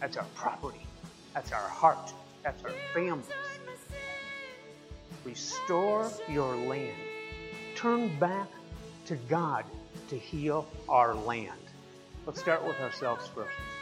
That's 0.00 0.16
our 0.16 0.26
property. 0.34 0.86
That's 1.34 1.52
our 1.52 1.68
heart. 1.68 2.12
That's 2.42 2.62
our 2.64 2.72
families. 2.92 3.26
Restore 5.24 6.10
your 6.28 6.54
land. 6.56 6.94
Turn 7.74 8.16
back 8.18 8.48
to 9.06 9.16
God 9.28 9.64
to 10.08 10.18
heal 10.18 10.66
our 10.88 11.14
land. 11.14 11.52
Let's 12.26 12.40
start 12.40 12.66
with 12.66 12.80
ourselves 12.80 13.26
first. 13.28 13.75